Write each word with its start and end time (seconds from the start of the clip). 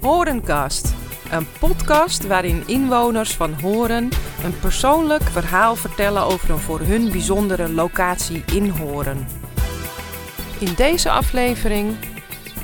Horencast, 0.00 0.94
een 1.30 1.46
podcast 1.58 2.26
waarin 2.26 2.62
inwoners 2.66 3.34
van 3.34 3.52
Horen 3.60 4.08
een 4.44 4.58
persoonlijk 4.60 5.22
verhaal 5.22 5.76
vertellen 5.76 6.22
over 6.22 6.50
een 6.50 6.58
voor 6.58 6.80
hun 6.80 7.10
bijzondere 7.10 7.68
locatie 7.72 8.42
in 8.52 8.68
Horen. 8.68 9.26
In 10.58 10.74
deze 10.74 11.10
aflevering 11.10 11.96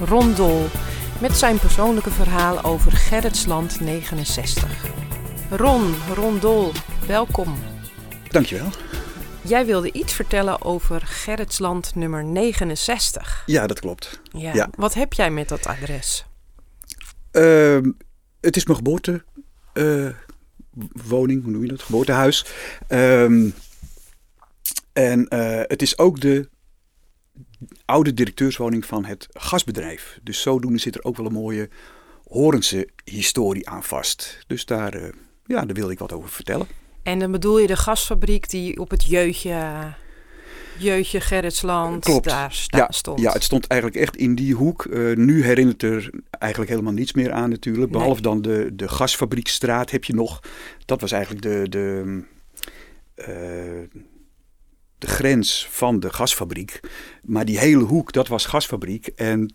Rondol 0.04 0.66
met 1.20 1.32
zijn 1.32 1.58
persoonlijke 1.58 2.10
verhaal 2.10 2.64
over 2.64 2.92
Gerritsland 2.92 3.80
69. 3.80 4.84
Ron, 5.50 5.94
Rondol, 6.14 6.72
welkom. 7.06 7.54
Dankjewel. 8.30 8.68
Jij 9.42 9.66
wilde 9.66 9.92
iets 9.92 10.12
vertellen 10.12 10.62
over 10.62 11.00
Gerritsland 11.04 11.94
nummer 11.94 12.24
69. 12.24 13.42
Ja, 13.46 13.66
dat 13.66 13.80
klopt. 13.80 14.20
Ja. 14.32 14.54
Ja. 14.54 14.68
Wat 14.76 14.94
heb 14.94 15.12
jij 15.12 15.30
met 15.30 15.48
dat 15.48 15.66
adres? 15.66 16.26
Ehm, 17.36 17.90
het 18.40 18.56
is 18.56 18.64
mijn 18.64 18.76
geboorte 18.76 19.24
eh, 19.72 20.08
woning, 21.08 21.42
hoe 21.42 21.52
noem 21.52 21.62
je 21.62 21.68
dat? 21.68 21.82
Geboortehuis. 21.82 22.46
Ehm, 22.88 23.48
en 24.92 25.28
eh, 25.28 25.60
het 25.62 25.82
is 25.82 25.98
ook 25.98 26.20
de 26.20 26.48
oude 27.84 28.14
directeurswoning 28.14 28.86
van 28.86 29.04
het 29.04 29.26
gasbedrijf. 29.30 30.18
Dus 30.22 30.40
zodoende 30.40 30.78
zit 30.78 30.94
er 30.94 31.04
ook 31.04 31.16
wel 31.16 31.26
een 31.26 31.32
mooie 31.32 31.68
Horense 32.28 32.88
historie 33.04 33.68
aan 33.68 33.84
vast. 33.84 34.44
Dus 34.46 34.64
daar, 34.64 34.94
eh, 34.94 35.08
ja, 35.46 35.64
daar 35.64 35.76
wilde 35.76 35.92
ik 35.92 35.98
wat 35.98 36.12
over 36.12 36.28
vertellen. 36.28 36.66
En 37.02 37.18
dan 37.18 37.30
bedoel 37.30 37.58
je 37.58 37.66
de 37.66 37.76
gasfabriek 37.76 38.50
die 38.50 38.80
op 38.80 38.90
het 38.90 39.04
jeutje, 39.04 39.94
jeutje 40.78 41.20
Gerritsland 41.20 42.04
Klopt. 42.04 42.24
daar 42.24 42.52
sta- 42.52 42.78
Ja, 42.78 42.86
stond. 42.90 43.20
Ja, 43.20 43.32
het 43.32 43.42
stond 43.44 43.66
eigenlijk 43.66 44.00
echt 44.00 44.16
in 44.16 44.34
die 44.34 44.54
hoek. 44.54 44.84
Eh, 44.84 45.16
nu 45.16 45.44
herinnert 45.44 45.82
er 45.82 46.10
eigenlijk 46.30 46.70
helemaal 46.72 46.92
niets 46.92 47.12
meer 47.12 47.32
aan 47.32 47.50
natuurlijk. 47.50 47.90
Nee. 47.90 47.98
Behalve 48.00 48.22
dan 48.22 48.42
de, 48.42 48.70
de 48.72 48.88
gasfabriekstraat 48.88 49.90
heb 49.90 50.04
je 50.04 50.14
nog. 50.14 50.40
Dat 50.84 51.00
was 51.00 51.12
eigenlijk 51.12 51.42
de, 51.42 51.66
de, 51.68 52.22
eh, 53.14 53.26
de 54.98 55.06
grens 55.06 55.66
van 55.70 56.00
de 56.00 56.12
gasfabriek. 56.12 56.80
Maar 57.22 57.44
die 57.44 57.58
hele 57.58 57.84
hoek, 57.84 58.12
dat 58.12 58.28
was 58.28 58.44
gasfabriek. 58.46 59.06
En 59.06 59.54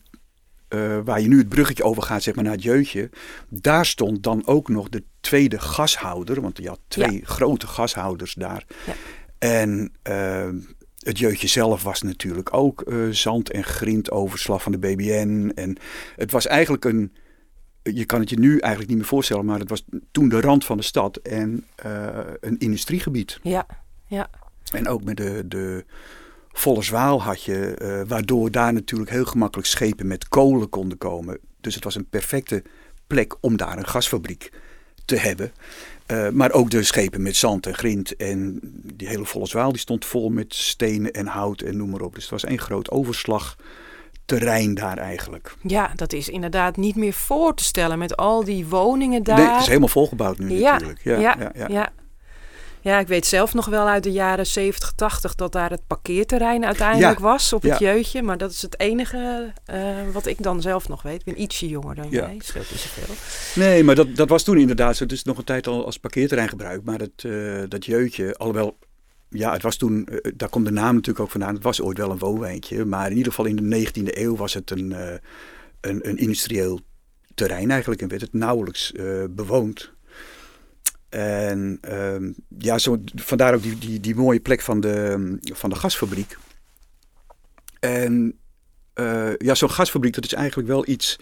eh, 0.67 0.99
waar 1.03 1.21
je 1.21 1.27
nu 1.27 1.37
het 1.37 1.49
bruggetje 1.49 1.83
over 1.83 2.03
gaat, 2.03 2.23
zeg 2.23 2.35
maar 2.35 2.43
naar 2.43 2.53
het 2.53 2.63
jeutje. 2.63 3.09
Daar 3.49 3.85
stond 3.85 4.23
dan 4.23 4.47
ook 4.47 4.69
nog 4.69 4.89
de 4.89 5.03
tweede 5.19 5.59
gashouder. 5.59 6.41
Want 6.41 6.57
je 6.57 6.67
had 6.67 6.79
twee 6.87 7.21
grote 7.23 7.67
gashouders 7.67 8.33
daar. 8.33 8.65
Ja. 8.85 8.93
En 9.39 9.91
het 11.01 11.19
jeutje 11.19 11.47
zelf 11.47 11.83
was 11.83 12.01
natuurlijk 12.01 12.53
ook 12.53 12.81
eh, 12.81 12.97
zand 13.09 13.51
en 13.51 13.63
grind, 13.63 14.11
overslag 14.11 14.63
van 14.63 14.71
de 14.71 14.79
BBN. 14.79 15.51
En 15.55 15.77
het 16.15 16.31
was 16.31 16.47
eigenlijk 16.47 16.85
een. 16.85 17.13
Je 17.83 18.05
kan 18.05 18.19
het 18.19 18.29
je 18.29 18.39
nu 18.39 18.57
eigenlijk 18.59 18.87
niet 18.87 18.97
meer 18.97 19.07
voorstellen, 19.07 19.45
maar 19.45 19.59
het 19.59 19.69
was 19.69 19.83
toen 20.11 20.29
de 20.29 20.41
rand 20.41 20.65
van 20.65 20.77
de 20.77 20.83
stad 20.83 21.17
en 21.17 21.65
eh, 21.75 22.19
een 22.39 22.57
industriegebied. 22.57 23.39
ja, 23.43 23.65
ja. 24.05 24.29
En 24.71 24.87
ook 24.87 25.03
met 25.03 25.17
de, 25.17 25.43
de 25.47 25.85
volle 26.51 26.81
zwaal 26.81 27.21
had 27.21 27.43
je, 27.43 27.75
eh, 27.75 28.01
waardoor 28.07 28.51
daar 28.51 28.73
natuurlijk 28.73 29.09
heel 29.09 29.25
gemakkelijk 29.25 29.67
schepen 29.67 30.07
met 30.07 30.27
kolen 30.27 30.69
konden 30.69 30.97
komen. 30.97 31.39
Dus 31.61 31.75
het 31.75 31.83
was 31.83 31.95
een 31.95 32.09
perfecte 32.09 32.63
plek 33.07 33.35
om 33.39 33.57
daar 33.57 33.77
een 33.77 33.87
gasfabriek 33.87 34.51
te 35.05 35.15
hebben. 35.15 35.51
Eh, 36.11 36.29
maar 36.29 36.51
ook 36.51 36.69
de 36.69 36.83
schepen 36.83 37.21
met 37.21 37.35
zand 37.35 37.65
en 37.65 37.73
grind 37.73 38.15
en 38.15 38.59
die 38.95 39.07
hele 39.07 39.25
volle 39.25 39.47
zwaal 39.47 39.71
die 39.71 39.79
stond 39.79 40.05
vol 40.05 40.29
met 40.29 40.53
stenen 40.53 41.11
en 41.11 41.27
hout 41.27 41.61
en 41.61 41.77
noem 41.77 41.89
maar 41.89 42.01
op. 42.01 42.13
Dus 42.13 42.23
het 42.23 42.31
was 42.31 42.45
één 42.45 42.59
groot 42.59 42.91
overslagterrein 42.91 44.73
daar 44.73 44.97
eigenlijk. 44.97 45.55
Ja, 45.61 45.91
dat 45.95 46.13
is 46.13 46.29
inderdaad 46.29 46.77
niet 46.77 46.95
meer 46.95 47.13
voor 47.13 47.55
te 47.55 47.63
stellen 47.63 47.99
met 47.99 48.17
al 48.17 48.43
die 48.43 48.67
woningen 48.67 49.23
daar. 49.23 49.37
Nee, 49.37 49.47
het 49.47 49.61
is 49.61 49.67
helemaal 49.67 49.87
volgebouwd 49.87 50.37
nu 50.37 50.51
ja, 50.51 50.71
natuurlijk. 50.71 51.03
ja, 51.03 51.19
Ja, 51.19 51.35
ja, 51.53 51.67
ja, 51.67 51.91
ja. 52.81 52.99
ik 52.99 53.07
weet 53.07 53.25
zelf 53.25 53.53
nog 53.53 53.65
wel 53.65 53.87
uit 53.87 54.03
de 54.03 54.11
jaren 54.11 54.45
70, 54.45 54.91
80 54.95 55.35
dat 55.35 55.51
daar 55.51 55.69
het 55.69 55.87
parkeerterrein 55.87 56.65
uiteindelijk 56.65 57.17
Ja, 57.17 57.23
was 57.23 57.53
op 57.53 57.61
het 57.61 57.79
ja. 57.79 57.93
jeutje. 57.93 58.21
Maar 58.21 58.37
dat 58.37 58.51
is 58.51 58.61
het 58.61 58.79
enige 58.79 59.53
eh, 59.65 59.79
wat 60.13 60.25
ik 60.25 60.43
dan 60.43 60.61
zelf 60.61 60.87
nog 60.87 61.01
weet. 61.01 61.19
Ik 61.19 61.25
ben 61.25 61.41
ietsje 61.41 61.67
jonger 61.67 61.95
dan 61.95 62.07
Ja. 62.09 62.27
jij, 62.27 62.39
scheelt 62.43 62.71
niet 62.71 62.79
zoveel. 62.79 63.15
Nee, 63.63 63.83
maar 63.83 63.95
dat, 63.95 64.15
dat 64.15 64.29
was 64.29 64.43
toen 64.43 64.57
inderdaad 64.57 64.95
zo. 64.95 65.03
Het 65.03 65.11
is 65.11 65.23
nog 65.23 65.37
een 65.37 65.43
tijd 65.43 65.67
al 65.67 65.85
als 65.85 65.99
parkeerterrein 65.99 66.49
gebruikt. 66.49 66.85
Maar 66.85 66.99
het, 66.99 67.23
eh, 67.23 67.63
dat 67.67 67.85
jeutje, 67.85 68.35
alhoewel, 68.35 68.77
ja, 69.29 69.51
het 69.51 69.61
was 69.61 69.75
toen, 69.75 70.05
eh, 70.05 70.31
daar 70.35 70.49
komt 70.49 70.65
de 70.65 70.71
naam 70.71 70.93
natuurlijk 70.93 71.19
ook 71.25 71.31
vandaan. 71.31 71.53
Het 71.53 71.63
was 71.63 71.81
ooit 71.81 71.97
wel 71.97 72.11
een 72.11 72.17
woonwijntje. 72.17 72.85
Maar 72.85 73.09
in 73.09 73.17
ieder 73.17 73.31
geval 73.31 73.45
in 73.45 73.55
de 73.55 73.61
19e 73.77 74.21
eeuw 74.21 74.35
was 74.35 74.53
het 74.53 74.71
een, 74.71 74.91
een, 75.81 76.09
een 76.09 76.17
industrieel 76.17 76.79
terrein 77.35 77.71
eigenlijk. 77.71 78.01
En 78.01 78.07
werd 78.07 78.21
het 78.21 78.33
nauwelijks 78.33 78.91
bewoond. 79.29 79.91
En 81.11 81.77
ehm, 81.81 82.31
ja, 82.57 82.77
zo, 82.77 82.97
vandaar 83.15 83.53
ook 83.53 83.61
die, 83.61 83.77
die, 83.77 83.99
die 83.99 84.15
mooie 84.15 84.39
plek 84.39 84.61
van 84.61 84.79
de, 84.79 85.37
van 85.41 85.69
de 85.69 85.75
gasfabriek. 85.75 86.37
En 87.79 88.39
eh, 88.93 89.37
ja, 89.37 89.55
zo'n 89.55 89.71
gasfabriek, 89.71 90.13
dat 90.13 90.25
is 90.25 90.33
eigenlijk 90.33 90.67
wel 90.67 90.87
iets 90.87 91.19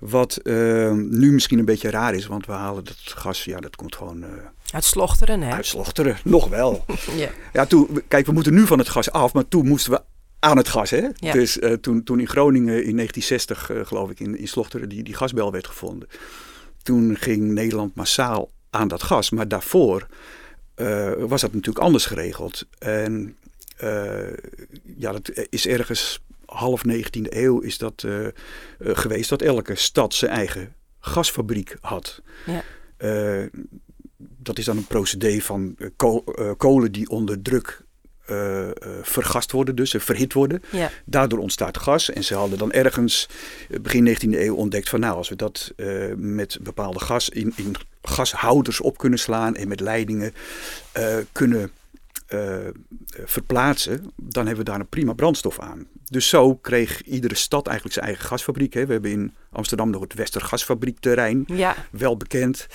wat 0.00 0.36
eh, 0.36 0.92
nu 0.92 1.32
misschien 1.32 1.58
een 1.58 1.64
beetje 1.64 1.90
raar 1.90 2.14
is, 2.14 2.26
want 2.26 2.46
we 2.46 2.52
halen 2.52 2.84
dat 2.84 2.96
gas, 3.04 3.44
ja, 3.44 3.60
dat 3.60 3.76
komt 3.76 3.96
gewoon 3.96 4.22
eh 4.22 4.28
Uit 4.70 4.84
Slochteren, 4.84 5.40
hè? 5.40 5.52
uit 5.52 5.66
Slochteren. 5.66 6.16
Nog 6.24 6.48
wel. 6.48 6.84
Ja. 7.16 7.30
Ja, 7.52 7.66
toen, 7.66 8.02
kijk, 8.08 8.26
we 8.26 8.32
moeten 8.32 8.54
nu 8.54 8.66
van 8.66 8.78
het 8.78 8.88
gas 8.88 9.10
af, 9.10 9.32
maar 9.32 9.48
toen 9.48 9.68
moesten 9.68 9.92
we 9.92 10.02
aan 10.38 10.56
het 10.56 10.68
gas, 10.68 10.90
hè? 10.90 11.08
Ja. 11.14 11.32
Dus 11.32 11.58
eh, 11.58 11.72
toen, 11.72 12.02
toen 12.02 12.20
in 12.20 12.28
Groningen 12.28 12.84
in 12.84 12.96
1960, 12.96 13.70
eh, 13.70 13.86
geloof 13.86 14.10
ik, 14.10 14.20
in, 14.20 14.38
in 14.38 14.48
Slochteren, 14.48 14.88
die, 14.88 15.02
die 15.02 15.14
gasbel 15.14 15.52
werd 15.52 15.66
gevonden. 15.66 16.08
Toen 16.82 17.16
ging 17.16 17.52
Nederland 17.52 17.94
massaal 17.94 18.50
aan 18.76 18.88
dat 18.88 19.02
gas, 19.02 19.30
maar 19.30 19.48
daarvoor 19.48 20.06
eh, 20.74 21.12
was 21.18 21.40
dat 21.40 21.52
natuurlijk 21.52 21.84
anders 21.84 22.06
geregeld. 22.06 22.66
En 22.78 23.36
eh, 23.76 24.32
ja, 24.96 25.12
dat 25.12 25.30
is 25.48 25.66
ergens 25.66 26.20
half 26.44 26.82
19e 26.88 27.20
eeuw 27.22 27.60
is 27.60 27.78
dat 27.78 28.02
eh, 28.06 28.26
geweest 28.78 29.28
dat 29.28 29.42
elke 29.42 29.74
stad 29.74 30.14
zijn 30.14 30.30
eigen 30.30 30.74
gasfabriek 30.98 31.76
had. 31.80 32.22
Ja. 32.46 32.62
Dat 34.18 34.58
is 34.58 34.64
dan 34.64 34.76
een 34.76 34.86
procedé 34.86 35.40
van 35.40 35.76
ko- 35.96 36.24
kolen 36.56 36.92
die 36.92 37.08
onder 37.08 37.42
druk 37.42 37.84
eh, 38.26 38.66
eh, 38.66 38.72
vergast 39.02 39.52
worden, 39.52 39.74
dus 39.74 39.94
eh, 39.94 40.00
verhit 40.00 40.32
worden. 40.32 40.62
Ja. 40.70 40.90
Daardoor 41.04 41.38
ontstaat 41.38 41.78
gas. 41.78 42.10
En 42.10 42.24
ze 42.24 42.34
hadden 42.34 42.58
dan 42.58 42.72
ergens 42.72 43.28
begin 43.80 44.16
19e 44.16 44.38
eeuw 44.38 44.54
ontdekt 44.54 44.88
van 44.88 45.00
nou, 45.00 45.16
als 45.16 45.28
we 45.28 45.36
dat 45.36 45.72
met 46.16 46.58
bepaalde 46.60 47.00
gas 47.00 47.28
in, 47.28 47.52
in 47.56 47.74
gashouders 48.02 48.80
op 48.80 48.98
kunnen 48.98 49.18
slaan 49.18 49.56
en 49.56 49.68
met 49.68 49.80
leidingen 49.80 50.34
kunnen 51.32 51.70
verplaatsen, 53.24 54.12
dan 54.16 54.46
hebben 54.46 54.64
we 54.64 54.70
daar 54.70 54.80
een 54.80 54.88
prima 54.88 55.12
brandstof 55.12 55.60
aan. 55.60 55.86
Dus 56.04 56.28
zo 56.28 56.54
kreeg 56.54 57.02
iedere 57.02 57.34
stad 57.34 57.66
eigenlijk 57.66 57.96
zijn 57.96 58.06
eigen 58.06 58.26
gasfabriek. 58.26 58.74
Hè. 58.74 58.86
We 58.86 58.92
hebben 58.92 59.10
in 59.10 59.34
Amsterdam 59.50 59.90
nog 59.90 60.02
het 60.02 60.14
Westergasfabriekterrein, 60.14 61.44
ja, 61.46 61.74
wel 61.90 62.16
bekend. 62.16 62.66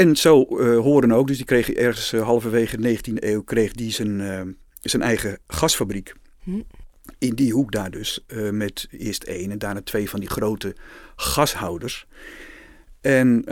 En 0.00 0.16
zo 0.16 0.42
eh, 0.42 0.78
horen 0.78 1.12
ook, 1.12 1.26
dus 1.26 1.36
die 1.36 1.46
kreeg 1.46 1.70
ergens 1.70 2.12
eh, 2.12 2.22
halverwege 2.22 2.76
de 2.76 2.98
19e 2.98 3.14
eeuw 3.14 3.42
kreeg 3.42 3.72
die 3.72 3.92
zijn, 3.92 4.20
eh, 4.20 4.40
zijn 4.80 5.02
eigen 5.02 5.38
gasfabriek. 5.46 6.14
Hm. 6.42 6.60
In 7.18 7.34
die 7.34 7.52
hoek 7.52 7.72
daar 7.72 7.90
dus, 7.90 8.24
met 8.50 8.88
eerst 8.90 9.22
één 9.22 9.50
en 9.50 9.58
daarna 9.58 9.82
twee 9.82 10.10
van 10.10 10.20
die 10.20 10.28
grote 10.28 10.76
gashouders. 11.16 12.06
En 13.00 13.42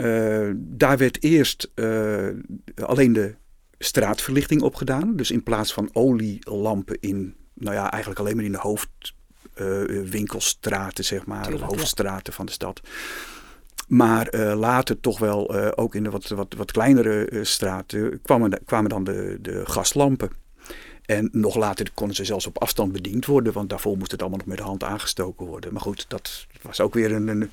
daar 0.55 0.97
werd 0.97 1.23
eerst 1.23 1.71
alleen 2.75 3.13
de 3.13 3.35
straatverlichting 3.79 4.61
opgedaan. 4.61 5.15
Dus 5.15 5.31
in 5.31 5.43
plaats 5.43 5.73
van 5.73 5.89
olielampen 5.93 6.97
in, 6.99 7.35
nou 7.53 7.75
ja, 7.75 7.91
eigenlijk 7.91 8.21
alleen 8.21 8.35
maar 8.35 8.45
in 8.45 8.51
de 8.51 8.57
hoofdwinkelstraten, 8.57 11.05
zeg 11.05 11.25
maar, 11.25 11.43
Tuurlijk, 11.43 11.65
de 11.65 11.69
ja. 11.69 11.75
hoofdstraten 11.77 12.33
van 12.33 12.45
de 12.45 12.51
stad. 12.51 12.81
Maar 13.89 14.27
eh, 14.27 14.59
later 14.59 14.99
toch 14.99 15.19
wel, 15.19 15.55
eh, 15.55 15.71
ook 15.75 15.95
in 15.95 16.03
de 16.03 16.09
wat, 16.09 16.27
wat, 16.27 16.53
wat 16.57 16.71
kleinere 16.71 17.25
eh, 17.25 17.39
straten, 17.43 18.21
kwamen, 18.21 18.59
kwamen 18.65 18.89
dan 18.89 19.03
de, 19.03 19.37
de 19.41 19.65
gaslampen. 19.65 20.29
En 21.05 21.29
nog 21.31 21.55
later 21.55 21.87
konden 21.93 22.15
ze 22.15 22.25
zelfs 22.25 22.47
op 22.47 22.57
afstand 22.57 22.91
bediend 22.91 23.25
worden, 23.25 23.53
want 23.53 23.69
daarvoor 23.69 23.97
moest 23.97 24.11
het 24.11 24.21
allemaal 24.21 24.37
nog 24.39 24.47
met 24.47 24.57
de 24.57 24.63
hand 24.63 24.83
aangestoken 24.83 25.45
worden. 25.45 25.73
Maar 25.73 25.81
goed, 25.81 26.05
dat 26.07 26.47
was 26.61 26.81
ook 26.81 26.93
weer 26.93 27.11
een, 27.11 27.27
een, 27.27 27.51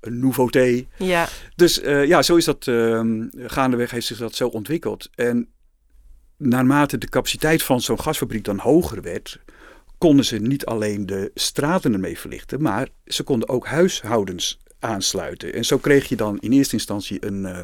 een 0.00 0.18
nouveauté. 0.18 0.86
ja, 0.96 1.28
Dus 1.56 1.80
ja, 1.84 2.22
zo 2.22 2.36
is 2.36 2.44
dat 2.44 2.66
ehm, 2.66 3.26
gaandeweg 3.36 3.90
heeft 3.90 4.06
zich 4.06 4.18
dat 4.18 4.34
zo 4.34 4.48
ontwikkeld. 4.48 5.10
En 5.14 5.48
naarmate 6.36 6.98
de 6.98 7.08
capaciteit 7.08 7.62
van 7.62 7.80
zo'n 7.80 8.00
gasfabriek 8.00 8.44
dan 8.44 8.58
hoger 8.58 9.02
werd, 9.02 9.40
konden 9.98 10.24
ze 10.24 10.38
niet 10.38 10.66
alleen 10.66 11.06
de 11.06 11.30
straten 11.34 11.92
ermee 11.92 12.18
verlichten, 12.18 12.62
maar 12.62 12.88
ze 13.04 13.22
konden 13.22 13.48
ook 13.48 13.66
huishoudens 13.66 14.60
aansluiten. 14.82 15.52
En 15.54 15.64
zo 15.64 15.78
kreeg 15.78 16.08
je 16.08 16.16
dan 16.16 16.38
in 16.40 16.52
eerste 16.52 16.74
instantie 16.74 17.26
een, 17.26 17.46
eh, 17.46 17.58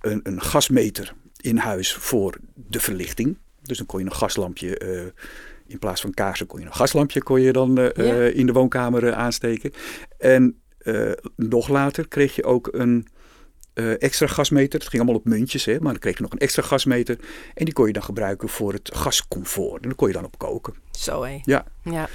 een, 0.00 0.20
een 0.22 0.42
gasmeter 0.42 1.12
in 1.40 1.56
huis 1.56 1.94
voor 1.94 2.36
de 2.54 2.80
verlichting. 2.80 3.38
Dus 3.62 3.76
dan 3.76 3.86
kon 3.86 3.98
je 4.00 4.04
een 4.06 4.12
gaslampje 4.14 4.78
eh, 4.78 5.02
in 5.66 5.78
plaats 5.78 6.00
van 6.00 6.14
kaarsen 6.14 6.46
kon 6.46 6.60
je 6.60 6.66
een 6.66 6.74
gaslampje 6.74 7.22
kon 7.22 7.40
je 7.40 7.52
dan 7.52 7.78
eh, 7.78 8.06
Ja. 8.06 8.26
in 8.26 8.46
de 8.46 8.52
woonkamer 8.52 9.14
aansteken. 9.14 9.72
En 10.18 10.54
nog 11.36 11.68
later 11.68 12.08
kreeg 12.08 12.34
je 12.36 12.44
ook 12.44 12.68
een 12.72 13.06
extra 13.98 14.26
gasmeter. 14.26 14.78
Het 14.78 14.88
ging 14.88 15.02
allemaal 15.02 15.20
op 15.20 15.26
muntjes, 15.26 15.64
hè, 15.64 15.72
maar 15.80 15.92
dan 15.92 16.00
kreeg 16.00 16.16
je 16.16 16.22
nog 16.22 16.32
een 16.32 16.38
extra 16.38 16.62
gasmeter. 16.62 17.18
En 17.54 17.64
die 17.64 17.74
kon 17.74 17.86
je 17.86 17.92
dan 17.92 18.02
gebruiken 18.02 18.48
voor 18.48 18.72
het 18.72 18.90
gascomfort. 18.94 19.82
En 19.82 19.88
daar 19.88 19.94
kon 19.96 20.08
je 20.08 20.14
dan 20.14 20.24
op 20.24 20.38
koken. 20.38 20.74
Zo 20.90 21.22
hé. 21.22 21.40
Ja. 21.44 21.64
Ja. 21.84 22.08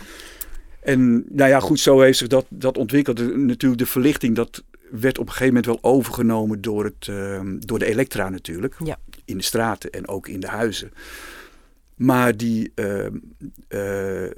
En 0.86 1.26
nou 1.30 1.50
ja, 1.50 1.60
goed, 1.60 1.80
zo 1.80 2.00
heeft 2.02 2.18
zich 2.18 2.28
dat, 2.28 2.46
dat 2.50 2.78
ontwikkeld. 2.78 3.18
De- 3.18 3.38
natuurlijk 3.38 3.82
de 3.82 3.88
verlichting, 3.88 4.36
dat 4.36 4.64
werd 4.92 5.18
op 5.18 5.26
een 5.26 5.32
gegeven 5.32 5.54
moment 5.54 5.66
wel 5.66 5.92
overgenomen 5.92 6.62
door, 6.62 6.84
het, 6.84 7.08
ehm, 7.08 7.60
door 7.60 7.80
de 7.80 7.86
elektra 7.86 8.30
natuurlijk. 8.30 8.76
Ja. 8.84 8.98
In 9.26 9.38
de 9.38 9.44
straten 9.44 9.92
en 9.92 10.08
ook 10.08 10.28
in 10.28 10.40
de 10.40 10.48
huizen. 10.48 10.92
Maar 11.96 12.38
die, 12.38 12.72
ehm, 12.76 13.16
eh, 13.68 13.80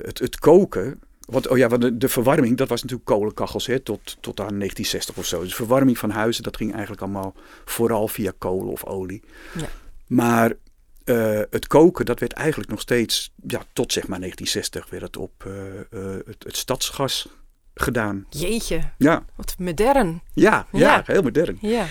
het, 0.02 0.20
het 0.20 0.40
koken, 0.40 1.00
want, 1.26 1.48
oh 1.48 1.58
ja, 1.58 1.68
want 1.68 1.82
de, 1.82 1.98
de 1.98 2.10
verwarming, 2.10 2.58
dat 2.58 2.70
was 2.70 2.82
natuurlijk 2.82 3.10
kolenkachels 3.10 3.68
hè, 3.68 3.80
tot, 3.80 4.18
tot 4.20 4.40
aan 4.40 4.58
1960 4.58 5.18
of 5.18 5.26
zo. 5.26 5.40
Dus 5.40 5.50
de 5.50 5.56
verwarming 5.56 5.98
van 5.98 6.10
huizen, 6.10 6.44
dat 6.44 6.58
ging 6.58 6.72
eigenlijk 6.72 7.02
allemaal 7.02 7.34
vooral 7.66 8.08
via 8.08 8.32
kolen 8.38 8.72
of 8.72 8.86
olie. 8.86 9.22
Ja. 9.58 9.68
Maar 10.08 10.54
eh, 11.08 11.42
het 11.50 11.68
koken, 11.68 12.06
dat 12.06 12.20
werd 12.20 12.34
eigenlijk 12.34 12.70
nog 12.70 12.82
steeds, 12.82 13.34
ja, 13.48 13.62
tot 13.74 13.94
zeg 13.94 14.08
maar 14.08 14.20
1960, 14.20 14.90
werd 14.90 15.04
het 15.04 15.18
op 15.18 15.46
eh, 15.46 15.80
eh, 15.80 16.20
het, 16.26 16.44
het 16.44 16.58
stadsgas 16.58 17.28
gedaan. 17.74 18.26
Jeetje, 18.30 18.82
Ja, 18.98 19.26
wat 19.36 19.56
modern. 19.60 20.22
ja, 20.34 20.68
ja, 20.72 20.80
Ja. 20.80 21.02
heel 21.06 21.22
modern. 21.22 21.58
Ja. 21.62 21.86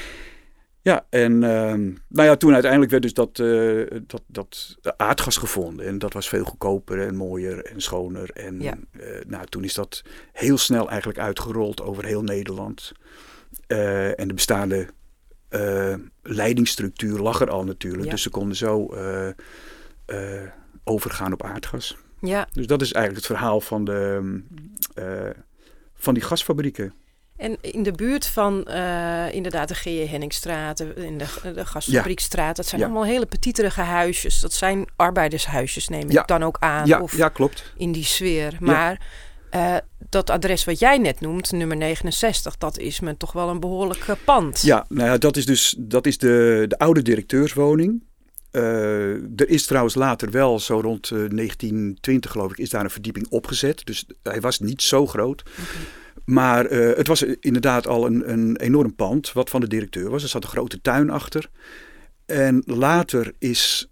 Ja, 0.82 1.06
en 1.10 1.42
ehm, 1.42 1.82
nou 2.08 2.28
ja, 2.28 2.36
toen 2.36 2.52
uiteindelijk 2.52 2.90
werd 2.90 3.02
dus 3.02 3.14
dat, 3.14 3.36
dat, 4.06 4.22
dat 4.28 4.76
aardgas 4.96 5.36
gevonden. 5.36 5.86
En 5.86 5.98
dat 5.98 6.12
was 6.12 6.28
veel 6.28 6.44
goedkoper 6.44 7.00
en 7.00 7.16
mooier 7.16 7.64
en 7.64 7.80
schoner. 7.80 8.30
En 8.30 8.60
Ja. 8.60 8.74
nou, 9.26 9.46
toen 9.46 9.64
is 9.64 9.74
dat 9.74 10.02
heel 10.32 10.58
snel 10.58 10.88
eigenlijk 10.88 11.18
uitgerold 11.18 11.82
over 11.82 12.04
heel 12.04 12.22
Nederland. 12.22 12.92
En 13.66 14.28
de 14.28 14.34
bestaande 14.34 14.86
eh, 15.48 15.94
leidingsstructuur 16.22 17.18
lag 17.18 17.40
er 17.40 17.50
al 17.50 17.64
natuurlijk. 17.64 18.04
Ja. 18.04 18.10
Dus 18.10 18.22
ze 18.22 18.30
konden 18.30 18.56
zo 18.56 18.86
eh, 18.86 19.28
eh, 20.06 20.48
overgaan 20.84 21.32
op 21.32 21.42
aardgas. 21.44 21.96
ja. 22.20 22.48
Dus 22.52 22.66
dat 22.66 22.82
is 22.82 22.92
eigenlijk 22.92 23.26
het 23.26 23.36
verhaal 23.36 23.60
van, 23.60 23.84
de, 23.84 24.42
van 25.94 26.14
die 26.14 26.22
gasfabrieken. 26.22 26.94
En 27.36 27.56
in 27.60 27.82
de 27.82 27.92
buurt 27.92 28.26
van 28.26 28.68
inderdaad 29.32 29.68
de 29.68 29.74
G.J. 29.74 30.06
Henningstraat, 30.06 30.80
in 30.80 31.18
de, 31.18 31.52
de 31.54 31.66
Gasfabriekstraat, 31.66 32.56
dat 32.56 32.66
zijn 32.66 32.80
Ja. 32.80 32.86
allemaal 32.86 33.04
hele 33.04 33.26
petiterige 33.26 33.80
huisjes. 33.80 34.40
Dat 34.40 34.52
zijn 34.52 34.88
arbeidershuisjes, 34.96 35.88
neem 35.88 36.10
ik 36.10 36.26
dan 36.26 36.42
ook 36.42 36.56
aan. 36.60 36.86
Ja, 36.86 37.00
of 37.00 37.16
ja, 37.16 37.28
klopt. 37.28 37.72
in 37.76 37.92
die 37.92 38.04
sfeer. 38.04 38.56
Maar 38.60 39.00
eh, 39.56 39.76
dat 40.08 40.30
adres 40.30 40.64
wat 40.64 40.78
jij 40.78 40.98
net 40.98 41.20
noemt, 41.20 41.52
nummer 41.52 41.76
69, 41.76 42.56
dat 42.56 42.78
is 42.78 43.00
me 43.00 43.16
toch 43.16 43.32
wel 43.32 43.48
een 43.48 43.60
behoorlijk 43.60 44.08
eh, 44.08 44.14
pand. 44.24 44.62
Ja, 44.62 44.84
nou 44.88 45.08
ja, 45.08 45.18
dat 45.18 45.36
is 45.36 45.46
dus 45.46 45.74
dat 45.78 46.06
is 46.06 46.18
de, 46.18 46.64
de 46.68 46.78
oude 46.78 47.02
directeurswoning. 47.02 48.02
Eh, 48.56 49.40
er 49.40 49.48
is 49.48 49.66
trouwens 49.66 49.94
later 49.94 50.30
wel, 50.30 50.60
zo 50.60 50.80
rond 50.80 51.10
eh, 51.10 51.10
1920 51.10 52.30
geloof 52.30 52.50
ik, 52.50 52.58
is 52.58 52.70
daar 52.70 52.84
een 52.84 52.90
verdieping 52.90 53.28
opgezet. 53.28 53.86
Dus 53.86 54.06
hij 54.22 54.40
was 54.40 54.58
niet 54.58 54.82
zo 54.82 55.06
groot. 55.06 55.42
Maar 56.24 56.66
eh, 56.66 56.96
het 56.96 57.06
was 57.06 57.22
inderdaad 57.22 57.86
al 57.86 58.06
een, 58.06 58.32
een 58.32 58.56
enorm 58.56 58.94
pand, 58.94 59.32
wat 59.32 59.50
van 59.50 59.60
de 59.60 59.68
directeur 59.68 60.10
was. 60.10 60.22
Er 60.22 60.28
zat 60.28 60.42
een 60.42 60.48
grote 60.48 60.80
tuin 60.80 61.10
achter. 61.10 61.50
En 62.26 62.62
later 62.66 63.32
is, 63.38 63.90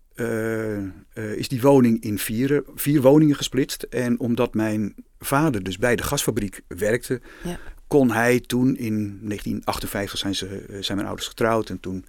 is 1.35 1.49
die 1.49 1.61
woning 1.61 2.03
in 2.03 2.19
vier, 2.19 2.63
vier 2.75 3.01
woningen 3.01 3.37
gesplitst. 3.37 3.83
En 3.83 4.21
omdat 4.21 4.55
mijn 4.55 4.95
vader 5.25 5.63
dus 5.63 5.79
bij 5.79 5.97
de 5.97 6.03
gasfabriek 6.03 6.61
werkte, 6.69 7.21
Ja. 7.43 7.59
kon 7.87 8.11
hij 8.11 8.41
toen 8.41 8.77
in 8.77 9.19
1958 9.23 10.19
zijn, 10.19 10.35
ze, 10.35 10.47
eh, 10.47 10.77
zijn 10.81 10.97
mijn 10.97 11.09
ouders 11.09 11.29
getrouwd. 11.29 11.69
En 11.71 11.81
toen 11.81 12.05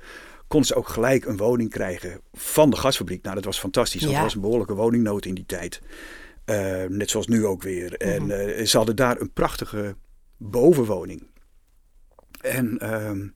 konden 0.47 0.67
ze 0.67 0.75
ook 0.75 0.87
gelijk 0.87 1.25
een 1.25 1.37
woning 1.37 1.69
krijgen 1.69 2.21
van 2.33 2.69
de 2.69 2.75
gasfabriek. 2.77 3.23
Nou, 3.23 3.35
dat 3.35 3.45
was 3.45 3.59
fantastisch. 3.59 4.01
Ja. 4.01 4.15
Er 4.15 4.21
was 4.21 4.35
een 4.35 4.41
behoorlijke 4.41 4.73
woningnood 4.73 5.25
in 5.25 5.33
die 5.35 5.45
tijd. 5.45 5.81
Eh, 6.45 6.83
net 6.87 7.09
zoals 7.09 7.27
nu 7.27 7.45
ook 7.45 7.63
weer. 7.63 7.93
En 7.93 8.31
eh, 8.57 8.65
ze 8.65 8.77
hadden 8.77 8.95
daar 8.95 9.21
een 9.21 9.31
prachtige 9.31 9.95
bovenwoning. 10.37 11.27
En 12.41 12.77
ehm, 12.77 13.27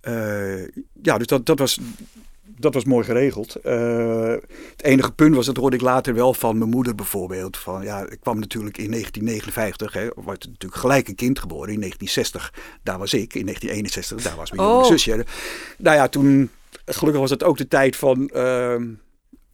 eh, 0.00 0.66
ja, 1.02 1.18
dus 1.18 1.26
dat, 1.26 1.46
dat, 1.46 1.58
was, 1.58 1.80
dat 2.56 2.74
was 2.74 2.84
mooi 2.84 3.04
geregeld. 3.04 3.54
Eh, 3.56 4.34
het 4.76 4.82
enige 4.82 5.12
punt 5.12 5.34
was, 5.34 5.46
dat 5.46 5.56
hoorde 5.56 5.76
ik 5.76 5.82
later 5.82 6.14
wel 6.14 6.34
van 6.34 6.58
mijn 6.58 6.70
moeder 6.70 6.94
bijvoorbeeld. 6.94 7.56
Van, 7.56 7.82
ja, 7.82 8.00
ik 8.10 8.20
kwam 8.20 8.38
natuurlijk 8.38 8.78
in 8.78 8.90
1959, 8.90 9.92
hè, 9.92 10.24
werd 10.24 10.46
natuurlijk 10.46 10.80
gelijk 10.80 11.08
een 11.08 11.14
kind 11.14 11.38
geboren. 11.38 11.72
In 11.72 11.80
1960, 11.80 12.52
daar 12.82 12.98
was 12.98 13.12
ik. 13.14 13.34
In 13.34 13.44
1961, 13.44 14.22
daar 14.22 14.36
was 14.36 14.52
mijn 14.52 14.68
Oh. 14.68 14.84
zusje. 14.84 15.24
Nou 15.78 15.96
ja, 15.96 16.08
toen, 16.08 16.50
gelukkig 16.84 17.20
was 17.20 17.30
het 17.30 17.44
ook 17.44 17.56
de 17.56 17.68
tijd 17.68 17.96
van... 17.96 18.28
ehm, 18.28 18.86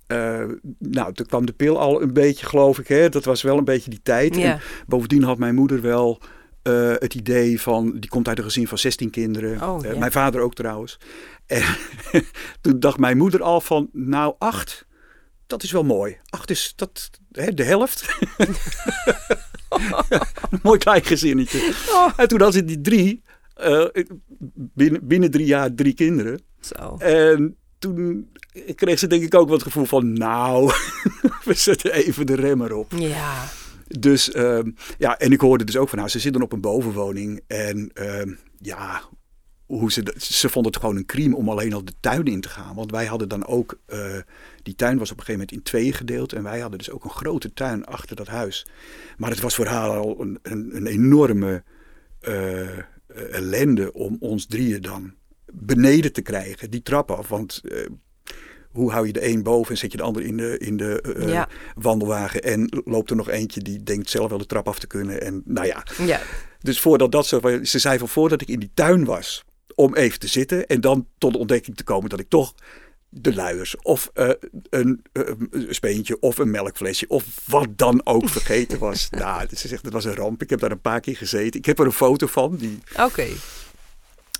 eh, 0.06 0.44
nou, 0.78 1.12
toen 1.12 1.26
kwam 1.26 1.46
de 1.46 1.52
pil 1.52 1.78
al 1.78 2.02
een 2.02 2.12
beetje, 2.12 2.46
geloof 2.46 2.78
ik. 2.78 2.88
Hè? 2.88 3.08
Dat 3.08 3.24
was 3.24 3.42
wel 3.42 3.58
een 3.58 3.64
beetje 3.64 3.90
die 3.90 4.00
tijd. 4.02 4.36
En 4.36 4.60
bovendien 4.86 5.22
had 5.22 5.38
mijn 5.38 5.54
moeder 5.54 5.80
wel 5.80 6.20
eh, 6.62 6.92
het 6.98 7.14
idee 7.14 7.60
van... 7.60 7.92
Die 7.98 8.10
komt 8.10 8.28
uit 8.28 8.38
een 8.38 8.44
gezin 8.44 8.68
van 8.68 8.78
16 8.78 9.10
kinderen. 9.10 9.62
Oh. 9.62 9.98
Mijn 9.98 10.12
vader 10.12 10.40
ook 10.40 10.54
trouwens. 10.54 10.98
En 11.46 11.76
toen 12.60 12.80
dacht 12.80 12.98
mijn 12.98 13.16
moeder 13.16 13.42
al 13.42 13.60
van... 13.60 13.88
Nou, 13.92 14.34
acht, 14.38 14.86
dat 15.46 15.62
is 15.62 15.70
wel 15.70 15.84
mooi. 15.84 16.18
Acht 16.28 16.50
is 16.50 16.72
dat, 16.76 17.10
hè, 17.32 17.54
de 17.54 17.64
helft. 17.64 18.16
mooi 20.62 20.78
klein 20.78 21.04
gezinnetje. 21.04 21.74
Oh. 21.88 22.12
En 22.16 22.28
toen 22.28 22.40
had 22.40 22.52
ze 22.52 22.64
die 22.64 22.80
drie... 22.80 23.22
eh, 23.54 23.86
binnen, 24.54 25.06
binnen 25.06 25.30
drie 25.30 25.46
jaar 25.46 25.74
drie 25.74 25.94
kinderen. 25.94 26.42
Zo. 26.60 26.96
En 26.98 27.56
toen 27.78 28.28
kreeg 28.74 28.98
ze 28.98 29.06
denk 29.06 29.22
ik 29.22 29.34
ook 29.34 29.48
wat 29.48 29.58
het 29.58 29.66
gevoel 29.66 29.84
van... 29.84 30.12
Nou, 30.12 30.72
we 31.44 31.54
zetten 31.54 31.92
even 31.92 32.26
de 32.26 32.34
rem 32.34 32.62
erop. 32.62 32.92
Ja. 32.96 33.44
Dus 33.88 34.32
ehm, 34.32 34.70
ja, 34.98 35.18
en 35.18 35.32
ik 35.32 35.40
hoorde 35.40 35.64
dus 35.64 35.76
ook 35.76 35.88
van 35.88 35.98
haar, 35.98 36.10
ze 36.10 36.18
zitten 36.18 36.42
op 36.42 36.52
een 36.52 36.60
bovenwoning. 36.60 37.40
En 37.46 37.90
ehm, 37.94 38.34
ja, 38.60 39.02
hoe 39.78 39.92
ze, 39.92 40.14
ze 40.18 40.48
vond 40.48 40.66
het 40.66 40.76
gewoon 40.76 40.96
een 40.96 41.06
crime 41.06 41.36
om 41.36 41.48
alleen 41.48 41.72
al 41.72 41.84
de 41.84 41.92
tuin 42.00 42.24
in 42.24 42.40
te 42.40 42.48
gaan. 42.48 42.74
Want 42.74 42.90
wij 42.90 43.06
hadden 43.06 43.28
dan 43.28 43.46
ook, 43.46 43.78
eh, 43.86 44.16
die 44.62 44.74
tuin 44.74 44.98
was 44.98 45.10
op 45.10 45.18
een 45.18 45.24
gegeven 45.24 45.46
moment 45.46 45.52
in 45.52 45.62
tweeën 45.62 45.92
gedeeld. 45.92 46.32
En 46.32 46.42
wij 46.42 46.60
hadden 46.60 46.78
dus 46.78 46.90
ook 46.90 47.04
een 47.04 47.10
grote 47.10 47.52
tuin 47.52 47.84
achter 47.84 48.16
dat 48.16 48.26
huis. 48.26 48.66
Maar 49.16 49.30
het 49.30 49.40
was 49.40 49.54
voor 49.54 49.66
haar 49.66 49.88
al 49.88 50.20
een, 50.20 50.38
een, 50.42 50.76
een 50.76 50.86
enorme 50.86 51.62
eh, 52.20 52.78
ellende 53.30 53.92
om 53.92 54.16
ons 54.20 54.46
drieën 54.46 54.82
dan 54.82 55.14
beneden 55.52 56.12
te 56.12 56.22
krijgen, 56.22 56.70
die 56.70 56.82
trap 56.82 57.10
af. 57.10 57.28
Want 57.28 57.60
eh, 57.64 57.86
hoe 58.70 58.90
hou 58.92 59.06
je 59.06 59.12
de 59.12 59.26
een 59.28 59.42
boven 59.42 59.70
en 59.70 59.78
zet 59.78 59.90
je 59.90 59.96
de 59.96 60.02
ander 60.02 60.22
in 60.22 60.36
de, 60.36 60.58
in 60.58 60.76
de 60.76 61.14
Ja. 61.26 61.48
wandelwagen. 61.74 62.42
En 62.42 62.82
loopt 62.84 63.10
er 63.10 63.16
nog 63.16 63.28
eentje 63.28 63.60
die 63.60 63.82
denkt 63.82 64.10
zelf 64.10 64.28
wel 64.28 64.38
de 64.38 64.46
trap 64.46 64.68
af 64.68 64.78
te 64.78 64.86
kunnen. 64.86 65.20
En 65.20 65.42
nou 65.44 65.66
ja, 65.66 65.82
Ja. 66.06 66.20
dus 66.60 66.80
voordat 66.80 67.12
dat 67.12 67.26
zo 67.26 67.40
ze 67.62 67.78
zei 67.78 67.98
van 67.98 68.08
voordat 68.08 68.40
ik 68.40 68.48
in 68.48 68.58
die 68.60 68.70
tuin 68.74 69.04
was 69.04 69.44
om 69.74 69.94
even 69.94 70.18
te 70.18 70.26
zitten 70.26 70.66
en 70.66 70.80
dan 70.80 71.06
tot 71.18 71.32
de 71.32 71.38
ontdekking 71.38 71.76
te 71.76 71.84
komen 71.84 72.10
dat 72.10 72.20
ik 72.20 72.28
toch 72.28 72.54
de 73.14 73.34
luiers 73.34 73.76
of 73.82 74.10
eh, 74.14 74.28
een, 74.70 75.04
eh, 75.12 75.22
een 75.50 75.66
speentje 75.74 76.20
of 76.20 76.38
een 76.38 76.50
melkflesje 76.50 77.08
of 77.08 77.24
wat 77.46 77.68
dan 77.76 78.00
ook 78.06 78.28
vergeten 78.28 78.78
was. 78.78 79.08
nou, 79.10 79.46
ze 79.56 79.68
zegt 79.68 79.84
dat 79.84 79.92
was 79.92 80.04
een 80.04 80.14
ramp. 80.14 80.42
Ik 80.42 80.50
heb 80.50 80.60
daar 80.60 80.70
een 80.70 80.80
paar 80.80 81.00
keer 81.00 81.16
gezeten. 81.16 81.60
Ik 81.60 81.66
heb 81.66 81.78
er 81.78 81.86
een 81.86 81.92
foto 81.92 82.26
van 82.26 82.56
die 82.56 82.78
Oké. 83.00 83.26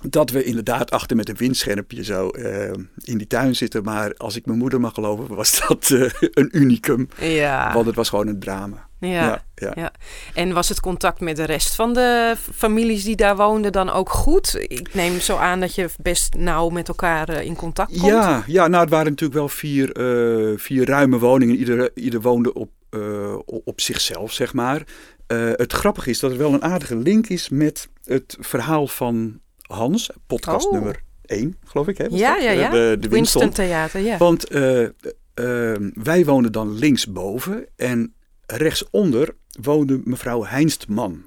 dat 0.09 0.29
we 0.29 0.43
inderdaad 0.43 0.91
achter 0.91 1.15
met 1.15 1.29
een 1.29 1.37
windschermpje 1.37 2.03
zo 2.03 2.29
eh, 2.29 2.71
in 3.03 3.17
die 3.17 3.27
tuin 3.27 3.55
zitten. 3.55 3.83
Maar 3.83 4.13
als 4.13 4.35
ik 4.35 4.45
mijn 4.45 4.57
moeder 4.57 4.79
mag 4.79 4.93
geloven, 4.93 5.35
was 5.35 5.59
dat 5.67 5.89
een 6.19 6.49
unicum. 6.51 7.09
Ja. 7.19 7.73
Want 7.73 7.85
het 7.85 7.95
was 7.95 8.09
gewoon 8.09 8.27
een 8.27 8.39
drama. 8.39 8.87
Ja. 9.07 9.43
Ja, 9.55 9.71
ja. 9.75 9.91
En 10.33 10.53
was 10.53 10.69
het 10.69 10.79
contact 10.79 11.19
met 11.19 11.35
de 11.35 11.43
rest 11.43 11.75
van 11.75 11.93
de 11.93 12.35
families 12.55 13.03
die 13.03 13.15
daar 13.15 13.35
woonden 13.35 13.71
dan 13.71 13.89
ook 13.89 14.09
goed? 14.09 14.55
Ik 14.67 14.93
neem 14.93 15.19
zo 15.19 15.37
aan 15.37 15.59
dat 15.59 15.75
je 15.75 15.89
best 16.01 16.33
nauw 16.37 16.69
met 16.69 16.87
elkaar 16.87 17.29
eh, 17.29 17.45
in 17.45 17.55
contact 17.55 17.91
komt. 17.91 18.11
Ja, 18.11 18.43
ja, 18.47 18.67
nou 18.67 18.81
het 18.81 18.91
waren 18.91 19.09
natuurlijk 19.09 19.39
wel 19.39 19.49
vier, 19.49 19.91
eh, 19.91 20.57
vier 20.57 20.85
ruime 20.85 21.19
woningen. 21.19 21.55
Ieder, 21.55 21.91
ieder 21.95 22.21
woonde 22.21 22.53
op, 22.53 22.69
eh, 22.89 23.35
op 23.45 23.81
zichzelf, 23.81 24.31
zeg 24.31 24.53
maar. 24.53 24.83
Het 25.55 25.73
grappige 25.73 26.09
is 26.09 26.19
dat 26.19 26.31
er 26.31 26.37
wel 26.37 26.53
een 26.53 26.63
aardige 26.63 26.95
link 26.95 27.27
is 27.27 27.49
met 27.49 27.89
het 28.03 28.37
verhaal 28.39 28.87
van 28.87 29.39
Hans, 29.61 30.09
podcast 30.27 30.65
Oh. 30.65 30.71
nummer 30.71 31.01
1, 31.25 31.57
geloof 31.65 31.87
ik. 31.87 31.97
Hè, 31.97 32.05
Ja, 32.09 32.37
ja, 32.37 32.51
ja. 32.51 32.69
De, 32.69 32.97
de 32.99 33.09
Winston 33.09 33.41
Winston. 33.41 33.49
Theater, 33.65 34.01
ja. 34.01 34.17
Want 34.17 34.47
wij 35.93 36.25
woonden 36.25 36.51
dan 36.51 36.77
linksboven 36.77 37.65
en 37.75 38.13
rechtsonder 38.45 39.35
woonde 39.61 40.01
mevrouw 40.03 40.45
Heinstman. 40.45 41.23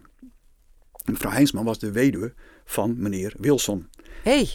Mevrouw 1.04 1.32
Heinstman 1.32 1.64
was 1.64 1.78
de 1.78 1.92
weduwe 1.92 2.34
van 2.64 2.94
meneer 2.98 3.34
Wilson. 3.38 3.88
hey. 4.22 4.48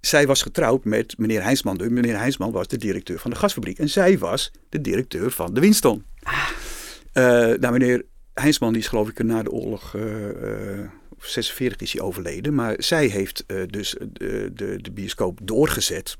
Zij 0.00 0.26
was 0.26 0.42
getrouwd 0.42 0.84
met 0.84 1.18
meneer 1.18 1.42
Heinzman. 1.42 1.76
Dus 1.76 1.88
meneer 1.88 2.18
Heinzman 2.18 2.52
was 2.52 2.68
de 2.68 2.76
directeur 2.76 3.18
van 3.18 3.30
de 3.30 3.36
gasfabriek. 3.36 3.78
En 3.78 3.88
zij 3.88 4.18
was 4.18 4.52
de 4.68 4.80
directeur 4.80 5.30
van 5.30 5.54
de 5.54 5.60
Winston. 5.60 6.04
Uh, 6.24 7.22
nou, 7.54 7.70
meneer 7.70 8.04
Heinsman 8.34 8.72
die 8.72 8.82
is 8.82 8.88
geloof 8.88 9.08
ik 9.08 9.22
na 9.22 9.42
de 9.42 9.50
oorlog, 9.50 9.94
uh, 9.94 10.88
46 11.18 11.80
is 11.80 11.92
hij 11.92 12.02
overleden. 12.02 12.54
Maar 12.54 12.74
zij 12.78 13.06
heeft 13.06 13.44
dus 13.66 13.96
de, 14.12 14.50
de, 14.54 14.78
de 14.82 14.90
bioscoop 14.90 15.38
doorgezet 15.42 16.16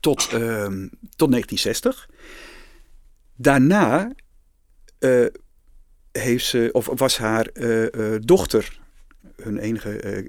tot, 0.00 0.28
ehm, 0.32 0.88
tot 1.16 1.30
1960. 1.30 2.08
Daarna 3.36 4.12
heeft 6.12 6.44
ze, 6.44 6.68
of 6.72 6.90
was 6.94 7.18
haar 7.18 7.50
dochter 8.20 8.78
hun 9.42 9.58
enige 9.58 10.24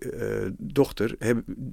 dochter, 0.57 1.15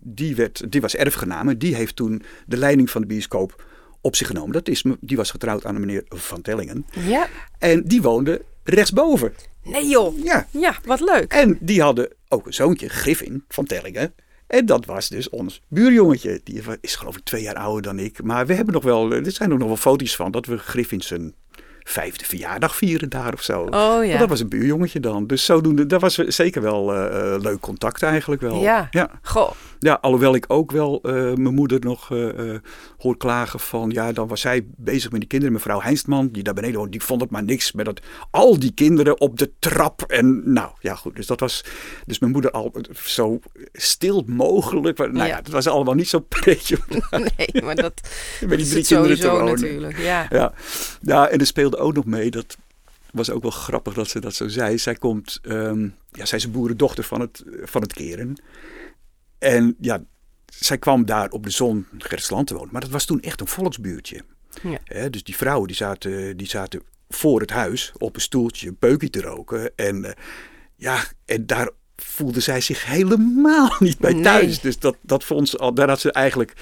die, 0.03 0.37
werd, 0.37 0.73
die 0.73 0.81
was 0.81 0.97
erfgename. 0.97 1.57
Die 1.57 1.75
heeft 1.75 1.97
toen 1.97 2.23
de 2.47 2.57
leiding 2.57 2.91
van 2.91 3.01
de 3.01 3.07
bioscoop 3.07 3.65
op 4.01 4.17
zich 4.17 4.27
genomen. 4.27 4.53
Dat 4.53 4.69
is, 4.69 4.85
die 5.01 5.17
was 5.17 5.31
getrouwd 5.31 5.65
aan 5.65 5.75
een 5.75 5.81
meneer 5.81 6.05
Van 6.09 6.43
Tellingen. 6.43 6.87
Ja. 6.91 7.29
En 7.59 7.83
die 7.85 8.03
woonde 8.03 8.45
rechtsboven. 8.65 9.35
Nee 9.63 9.89
joh. 9.89 10.25
Ja. 10.25 10.47
Ja, 10.51 10.79
wat 10.85 11.01
leuk. 11.01 11.33
En 11.33 11.59
die 11.61 11.83
hadden 11.83 12.09
ook 12.29 12.47
een 12.47 12.55
zoontje, 12.55 12.89
Griffin 12.89 13.45
van 13.49 13.65
Tellingen. 13.65 14.15
En 14.47 14.67
dat 14.67 14.85
was 14.85 15.09
dus 15.09 15.29
ons 15.29 15.63
buurjongetje. 15.69 16.41
Die 16.45 16.63
is 16.81 16.97
geloof 16.97 17.17
ik 17.17 17.25
twee 17.25 17.43
jaar 17.43 17.55
ouder 17.55 17.83
dan 17.83 17.99
ik. 17.99 18.23
Maar 18.23 18.47
we 18.47 18.55
hebben 18.55 18.75
nog 18.75 18.83
wel, 18.83 19.13
er 19.13 19.33
zijn 19.33 19.53
ook 19.53 19.59
nog 19.59 19.69
wel 19.69 19.77
foto's 19.77 20.17
van 20.17 20.31
dat 20.31 20.47
we 20.47 20.59
Griffin 20.59 21.03
zijn 21.03 21.35
vijfde 21.85 22.25
verjaardag 22.25 22.76
vieren 22.76 23.09
daar 23.09 23.33
of 23.33 23.43
zo. 23.43 23.62
Oh 23.71 24.05
ja. 24.05 24.19
dat 24.19 24.29
was 24.29 24.41
een 24.41 24.49
buurjongetje 24.49 25.00
dan. 25.00 25.26
Dus 25.26 25.45
zodoende, 25.45 25.87
dat 25.87 26.00
was 26.00 26.14
zeker 26.14 26.62
wel 26.62 26.95
uh, 26.95 27.35
leuk 27.41 27.61
contact 27.61 28.03
eigenlijk 28.03 28.41
wel. 28.41 28.61
Ja. 28.61 28.88
ja. 28.91 29.11
Goh. 29.23 29.50
Ja, 29.79 29.99
alhoewel 30.00 30.35
ik 30.35 30.45
ook 30.49 30.71
wel 30.71 31.00
uh, 31.03 31.12
mijn 31.12 31.55
moeder 31.55 31.81
nog 31.81 32.11
uh, 32.11 32.55
hoor 32.99 33.17
klagen 33.17 33.61
van, 33.61 33.91
ja, 33.91 34.12
dan 34.12 34.29
was 34.29 34.41
zij 34.41 34.64
bezig 34.76 35.11
met 35.11 35.21
die 35.21 35.29
kinderen. 35.29 35.55
Mevrouw 35.55 35.81
Heinstman, 35.81 36.29
die 36.29 36.43
daar 36.43 36.55
beneden 36.55 36.79
woont, 36.79 36.93
die 36.93 37.03
vond 37.03 37.21
het 37.21 37.31
maar 37.31 37.45
niks 37.45 37.73
met 37.73 37.85
dat, 37.85 38.00
al 38.31 38.59
die 38.59 38.73
kinderen 38.73 39.21
op 39.21 39.38
de 39.38 39.53
trap. 39.59 40.03
En 40.03 40.53
nou, 40.53 40.71
ja 40.81 40.95
goed, 40.95 41.17
dus 41.17 41.26
dat 41.26 41.41
was, 41.41 41.64
dus 42.07 42.19
mijn 42.19 42.33
moeder 42.33 42.50
al 42.50 42.75
zo 43.05 43.41
stil 43.73 44.25
mogelijk. 44.26 44.99
Maar, 44.99 45.12
nou 45.12 45.29
ja, 45.29 45.37
dat 45.37 45.53
was 45.53 45.67
allemaal 45.67 45.95
niet 45.95 46.09
zo 46.09 46.21
pretje. 46.41 46.79
nee, 47.11 47.62
maar 47.62 47.75
dat, 47.75 48.00
met 48.47 48.59
die 48.59 48.69
drie 48.69 48.85
kinderen 48.85 49.21
te 49.21 49.31
wonen. 49.31 49.55
natuurlijk, 49.55 49.99
ja. 49.99 50.26
ja. 50.31 50.53
Ja, 51.00 51.29
en 51.29 51.38
er 51.38 51.47
speelde 51.47 51.74
ook 51.78 51.95
nog 51.95 52.04
mee, 52.04 52.31
dat 52.31 52.57
was 53.12 53.31
ook 53.31 53.43
wel 53.43 53.50
grappig 53.50 53.95
dat 53.95 54.09
ze 54.09 54.21
dat 54.21 54.35
zo 54.35 54.49
zei. 54.49 54.78
Zij 54.78 54.95
komt, 54.95 55.40
um, 55.43 55.95
ja, 56.12 56.25
zij 56.25 56.38
is 56.38 56.45
een 56.45 56.50
boerendochter 56.50 57.04
van 57.04 57.21
het, 57.21 57.45
van 57.62 57.83
het 57.83 57.93
Keren. 57.93 58.43
En 59.38 59.76
ja, 59.81 60.04
zij 60.47 60.78
kwam 60.78 61.04
daar 61.04 61.31
op 61.31 61.45
de 61.45 61.50
zon 61.50 61.87
Gersland 61.99 62.47
te 62.47 62.54
wonen. 62.54 62.73
Maar 62.73 62.81
dat 62.81 62.90
was 62.90 63.04
toen 63.04 63.21
echt 63.21 63.40
een 63.40 63.47
volksbuurtje. 63.47 64.25
Ja. 64.62 65.09
dus 65.09 65.23
die 65.23 65.37
vrouwen 65.37 65.66
die 65.66 65.76
zaten, 65.76 66.37
die 66.37 66.47
zaten 66.47 66.83
voor 67.09 67.40
het 67.40 67.50
huis 67.50 67.93
op 67.99 68.14
een 68.14 68.21
stoeltje 68.21 68.69
een 68.69 68.76
peukje 68.76 69.11
te 69.11 69.21
roken. 69.21 69.76
En 69.76 70.04
uh, 70.04 70.11
ja, 70.76 71.04
en 71.25 71.47
daar 71.47 71.71
voelde 71.97 72.40
zij 72.40 72.61
zich 72.61 72.87
helemaal 72.87 73.76
niet 73.78 73.99
bij 73.99 74.23
thuis. 74.23 74.47
Nee. 74.47 74.61
Dus 74.62 74.78
dat, 74.78 74.97
dat 75.00 75.25
vond 75.25 75.49
ze 75.49 75.59
al, 75.59 75.75
daar 75.75 75.88
had 75.88 76.00
ze 76.00 76.12
eigenlijk... 76.12 76.52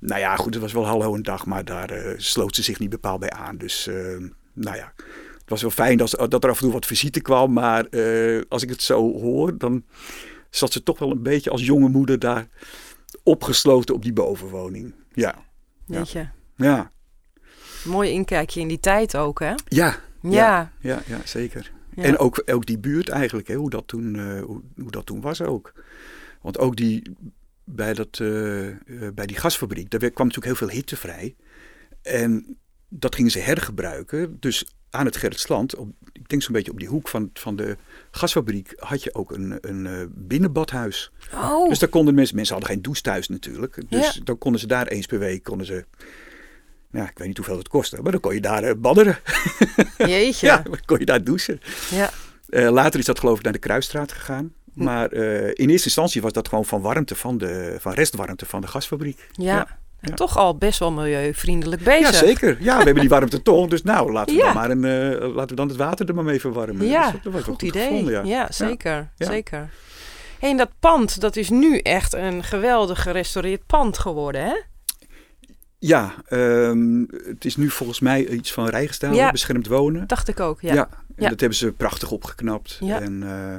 Nou 0.00 0.20
ja, 0.20 0.36
goed, 0.36 0.54
het 0.54 0.62
was 0.62 0.72
wel 0.72 0.86
hallo 0.86 1.14
een 1.14 1.22
dag, 1.22 1.46
maar 1.46 1.64
daar 1.64 2.06
uh, 2.06 2.14
sloot 2.16 2.54
ze 2.54 2.62
zich 2.62 2.78
niet 2.78 2.90
bepaald 2.90 3.20
bij 3.20 3.30
aan. 3.30 3.56
Dus 3.56 3.86
uh, 3.86 4.28
nou 4.54 4.76
ja, 4.76 4.92
het 5.32 5.48
was 5.50 5.62
wel 5.62 5.70
fijn 5.70 5.96
dat, 5.96 6.10
dat 6.28 6.44
er 6.44 6.50
af 6.50 6.56
en 6.56 6.62
toe 6.62 6.72
wat 6.72 6.86
visite 6.86 7.20
kwam. 7.20 7.52
Maar 7.52 7.88
als 8.48 8.62
ik 8.62 8.68
het 8.68 8.82
zo 8.82 9.20
hoor, 9.20 9.58
dan 9.58 9.84
zat 10.50 10.72
ze 10.72 10.82
toch 10.82 10.98
wel 10.98 11.10
een 11.10 11.22
beetje 11.22 11.50
als 11.50 11.64
jonge 11.64 11.88
moeder 11.88 12.18
daar 12.18 12.48
opgesloten 13.22 13.94
op 13.94 14.02
die 14.02 14.12
bovenwoning. 14.12 14.94
Ja. 15.12 15.34
Weet 15.86 16.10
je. 16.10 16.26
Ja. 16.56 16.92
Mooi 17.84 18.10
inkijkje 18.10 18.60
in 18.60 18.68
die 18.68 18.80
tijd 18.80 19.16
ook, 19.16 19.40
hè? 19.40 19.54
Ja. 19.64 19.96
Ja. 20.20 20.30
Ja, 20.30 20.72
ja, 20.80 21.02
ja 21.06 21.20
zeker. 21.24 21.72
Ja. 21.94 22.02
En 22.02 22.18
ook, 22.18 22.42
ook 22.46 22.66
die 22.66 22.78
buurt 22.78 23.08
eigenlijk, 23.08 23.48
hè, 23.48 23.54
hoe, 23.54 23.70
dat 23.70 23.86
toen, 23.86 24.14
uh, 24.14 24.42
hoe, 24.42 24.62
hoe, 24.76 24.90
dat 24.90 25.06
toen 25.06 25.20
was 25.20 25.42
ook. 25.42 25.72
Want 26.40 26.58
ook 26.58 26.76
die, 26.76 27.16
bij, 27.64 27.94
dat, 27.94 28.18
uh, 28.18 28.68
bij 29.14 29.26
die 29.26 29.36
gasfabriek, 29.36 29.90
daar 29.90 30.10
kwam 30.10 30.26
natuurlijk 30.26 30.58
heel 30.58 30.68
veel 30.68 30.76
hitte 30.76 30.96
vrij. 30.96 31.36
En 32.02 32.58
dat 32.98 33.14
gingen 33.14 33.30
ze 33.30 33.38
hergebruiken. 33.38 34.36
Dus 34.40 34.66
aan 34.90 35.04
het 35.04 35.16
Gerritsland, 35.16 35.74
op, 35.74 35.88
ik 36.12 36.28
denk 36.28 36.42
zo'n 36.42 36.52
beetje 36.52 36.70
op 36.70 36.78
die 36.78 36.88
hoek 36.88 37.08
van, 37.08 37.30
van 37.32 37.56
de 37.56 37.76
gasfabriek, 38.10 38.72
had 38.76 39.02
je 39.02 39.14
ook 39.14 39.30
een, 39.30 39.58
een 39.60 39.84
uh, 39.84 40.04
binnenbadhuis. 40.10 41.12
Oh. 41.34 41.68
Dus 41.68 41.78
daar 41.78 41.88
konden 41.88 42.14
mensen, 42.14 42.36
mensen 42.36 42.54
hadden 42.54 42.72
geen 42.72 42.82
douche 42.82 43.02
thuis 43.02 43.28
natuurlijk. 43.28 43.82
Dus 43.88 44.14
ja. 44.14 44.20
dan 44.24 44.38
konden 44.38 44.60
ze 44.60 44.66
daar 44.66 44.86
eens 44.86 45.06
per 45.06 45.18
week, 45.18 45.42
konden 45.42 45.66
ze, 45.66 45.84
ja, 46.90 47.08
ik 47.08 47.18
weet 47.18 47.26
niet 47.26 47.36
hoeveel 47.36 47.58
het 47.58 47.68
kostte, 47.68 48.02
maar 48.02 48.12
dan 48.12 48.20
kon 48.20 48.34
je 48.34 48.40
daar 48.40 48.64
uh, 48.64 48.70
badderen. 48.76 49.18
Jeetje. 49.98 50.46
ja, 50.46 50.58
dan 50.58 50.78
kon 50.84 50.98
je 50.98 51.04
daar 51.04 51.24
douchen. 51.24 51.60
Ja. 51.90 52.10
Uh, 52.48 52.70
later 52.70 52.98
is 52.98 53.06
dat 53.06 53.18
geloof 53.18 53.38
ik 53.38 53.44
naar 53.44 53.52
de 53.52 53.58
Kruisstraat 53.58 54.12
gegaan. 54.12 54.52
Hm. 54.74 54.84
Maar 54.84 55.12
in 55.52 55.70
eerste 55.70 55.86
instantie 55.86 56.22
was 56.22 56.32
dat 56.32 56.48
gewoon 56.48 56.64
van 56.64 56.80
warmte, 56.80 57.14
van, 57.14 57.38
de, 57.38 57.76
van 57.78 57.92
restwarmte 57.92 58.46
van 58.46 58.60
de 58.60 58.66
gasfabriek. 58.66 59.28
ja. 59.32 59.54
ja. 59.54 59.82
Ja. 60.08 60.14
Toch 60.14 60.36
al 60.36 60.56
best 60.56 60.78
wel 60.78 60.92
milieuvriendelijk 60.92 61.82
bezig. 61.82 62.20
Ja, 62.20 62.26
zeker. 62.26 62.56
Ja, 62.60 62.78
we 62.78 62.84
hebben 62.84 63.00
die 63.00 63.08
warmte 63.18 63.42
toch. 63.42 63.68
Dus 63.68 63.82
nou, 63.82 64.12
laten 64.12 64.34
we, 64.34 64.40
ja. 64.40 64.46
dan, 64.46 64.54
maar 64.54 64.70
een, 64.70 65.12
uh, 65.22 65.34
laten 65.34 65.48
we 65.48 65.54
dan 65.54 65.68
het 65.68 65.76
water 65.76 66.08
er 66.08 66.14
maar 66.14 66.24
mee 66.24 66.40
verwarmen. 66.40 66.86
Ja, 66.86 67.10
dus 67.10 67.22
dat 67.22 67.32
was 67.32 67.42
goed, 67.42 67.52
goed 67.52 67.62
idee. 67.62 67.88
Gevonden, 67.88 68.12
ja. 68.12 68.22
ja. 68.22 68.52
zeker. 68.52 69.12
zeker. 69.18 69.70
Hey, 70.38 70.50
en 70.50 70.56
dat 70.56 70.70
pand, 70.80 71.20
dat 71.20 71.36
is 71.36 71.50
nu 71.50 71.78
echt 71.78 72.14
een 72.14 72.44
geweldig 72.44 73.02
gerestaureerd 73.02 73.66
pand 73.66 73.98
geworden, 73.98 74.44
hè? 74.44 74.54
Ja, 75.78 76.14
um, 76.30 77.06
het 77.24 77.44
is 77.44 77.56
nu 77.56 77.70
volgens 77.70 78.00
mij 78.00 78.26
iets 78.28 78.52
van 78.52 78.68
Rijgenstaal, 78.68 79.14
ja. 79.14 79.30
beschermd 79.30 79.66
wonen. 79.66 80.06
Dacht 80.06 80.28
ik 80.28 80.40
ook, 80.40 80.60
ja. 80.60 80.74
Ja, 80.74 80.88
en 81.16 81.28
dat 81.28 81.40
hebben 81.40 81.58
ze 81.58 81.72
prachtig 81.72 82.10
opgeknapt. 82.10 82.76
Ja. 82.80 83.00
En, 83.00 83.22
uh, 83.22 83.56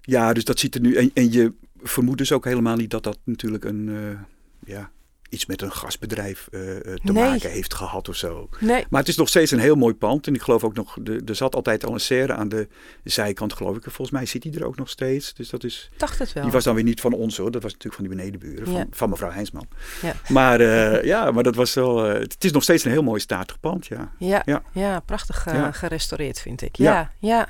ja, 0.00 0.32
dus 0.32 0.44
dat 0.44 0.58
ziet 0.58 0.74
er 0.74 0.80
nu... 0.80 0.94
En, 0.94 1.10
en 1.14 1.32
je 1.32 1.52
vermoedt 1.82 2.18
dus 2.18 2.32
ook 2.32 2.44
helemaal 2.44 2.76
niet 2.76 2.90
dat 2.90 3.02
dat 3.02 3.18
natuurlijk 3.24 3.64
een... 3.64 3.88
Uh, 3.88 4.18
ja, 4.66 4.90
iets 5.34 5.46
met 5.46 5.62
een 5.62 5.72
gasbedrijf 5.72 6.48
uh, 6.50 6.60
te 6.60 6.98
nee. 7.02 7.12
maken 7.12 7.50
heeft 7.50 7.74
gehad 7.74 8.08
of 8.08 8.16
zo. 8.16 8.48
Nee. 8.60 8.84
Maar 8.90 9.00
het 9.00 9.08
is 9.08 9.16
nog 9.16 9.28
steeds 9.28 9.50
een 9.50 9.58
heel 9.58 9.74
mooi 9.76 9.94
pand. 9.94 10.26
En 10.26 10.34
ik 10.34 10.42
geloof 10.42 10.64
ook 10.64 10.74
nog, 10.74 10.96
de, 11.00 11.22
er 11.26 11.34
zat 11.34 11.54
altijd 11.54 11.84
al 11.84 11.92
een 11.92 12.00
serre 12.00 12.32
aan 12.34 12.48
de 12.48 12.68
zijkant, 13.04 13.52
geloof 13.52 13.76
ik. 13.76 13.82
Volgens 13.82 14.10
mij 14.10 14.26
zit 14.26 14.42
die 14.42 14.58
er 14.58 14.66
ook 14.66 14.76
nog 14.76 14.88
steeds. 14.88 15.34
Dus 15.34 15.48
dat 15.48 15.64
is. 15.64 15.90
Dacht 15.96 16.18
het 16.18 16.32
wel. 16.32 16.42
Die 16.42 16.52
was 16.52 16.64
dan 16.64 16.74
weer 16.74 16.84
niet 16.84 17.00
van 17.00 17.12
ons 17.12 17.36
hoor. 17.36 17.50
Dat 17.50 17.62
was 17.62 17.72
natuurlijk 17.72 18.02
van 18.02 18.08
die 18.08 18.16
benedenburen, 18.16 18.64
van, 18.64 18.74
Ja. 18.74 18.86
van 18.90 19.10
mevrouw 19.10 19.30
Heinsman. 19.30 19.68
Ja. 20.02 20.14
Maar 20.28 20.60
uh, 20.60 21.04
ja, 21.04 21.30
maar 21.30 21.42
dat 21.42 21.54
was 21.54 21.74
wel. 21.74 22.10
Uh, 22.10 22.18
het 22.18 22.44
is 22.44 22.52
nog 22.52 22.62
steeds 22.62 22.84
een 22.84 22.90
heel 22.90 23.02
mooi 23.02 23.20
statig 23.20 23.60
pand, 23.60 23.86
ja. 23.86 24.12
Ja, 24.18 24.42
Ja. 24.44 24.62
ja. 24.72 25.00
prachtig 25.00 25.46
gerestaureerd 25.70 26.40
vind 26.40 26.62
ik. 26.62 26.76
Ja, 26.76 27.12
ja. 27.18 27.48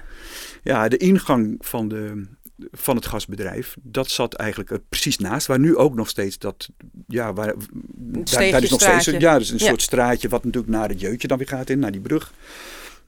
Ja, 0.62 0.88
de 0.88 0.96
ingang 0.96 1.56
van, 1.60 1.88
de, 1.88 2.26
van 2.72 2.96
het 2.96 3.06
gasbedrijf, 3.06 3.76
dat 3.82 4.10
zat 4.10 4.34
eigenlijk 4.34 4.70
er 4.70 4.80
precies 4.88 5.18
naast. 5.18 5.46
Waar 5.46 5.58
nu 5.58 5.76
ook 5.76 5.94
nog 5.94 6.08
steeds 6.08 6.38
dat, 6.38 6.68
ja, 7.06 7.32
waar, 7.32 7.54
daar, 7.94 8.50
daar 8.50 8.62
is 8.62 8.70
nog 8.70 8.80
steeds 8.80 8.92
een, 8.94 9.00
straatje. 9.00 9.20
ja, 9.20 9.38
dus 9.38 9.50
een 9.50 9.58
Ja. 9.58 9.66
soort 9.66 9.82
straatje 9.82 10.28
wat 10.28 10.44
natuurlijk 10.44 10.72
naar 10.72 10.88
het 10.88 11.00
jeutje 11.00 11.28
dan 11.28 11.38
weer 11.38 11.48
gaat 11.48 11.70
in, 11.70 11.78
naar 11.78 11.92
die 11.92 12.00
brug. 12.00 12.32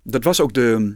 Dat 0.02 0.24
was 0.24 0.40
ook 0.40 0.52
de, 0.52 0.94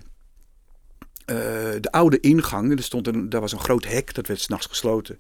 eh, 1.25 1.37
de 1.81 1.91
oude 1.91 2.21
ingang. 2.21 2.73
Er, 2.73 2.83
stond 2.83 3.07
een, 3.07 3.29
daar 3.29 3.41
was 3.41 3.53
een 3.53 3.59
groot 3.59 3.85
hek, 3.85 4.15
dat 4.15 4.27
werd 4.27 4.41
s'nachts 4.41 4.67
gesloten. 4.67 5.19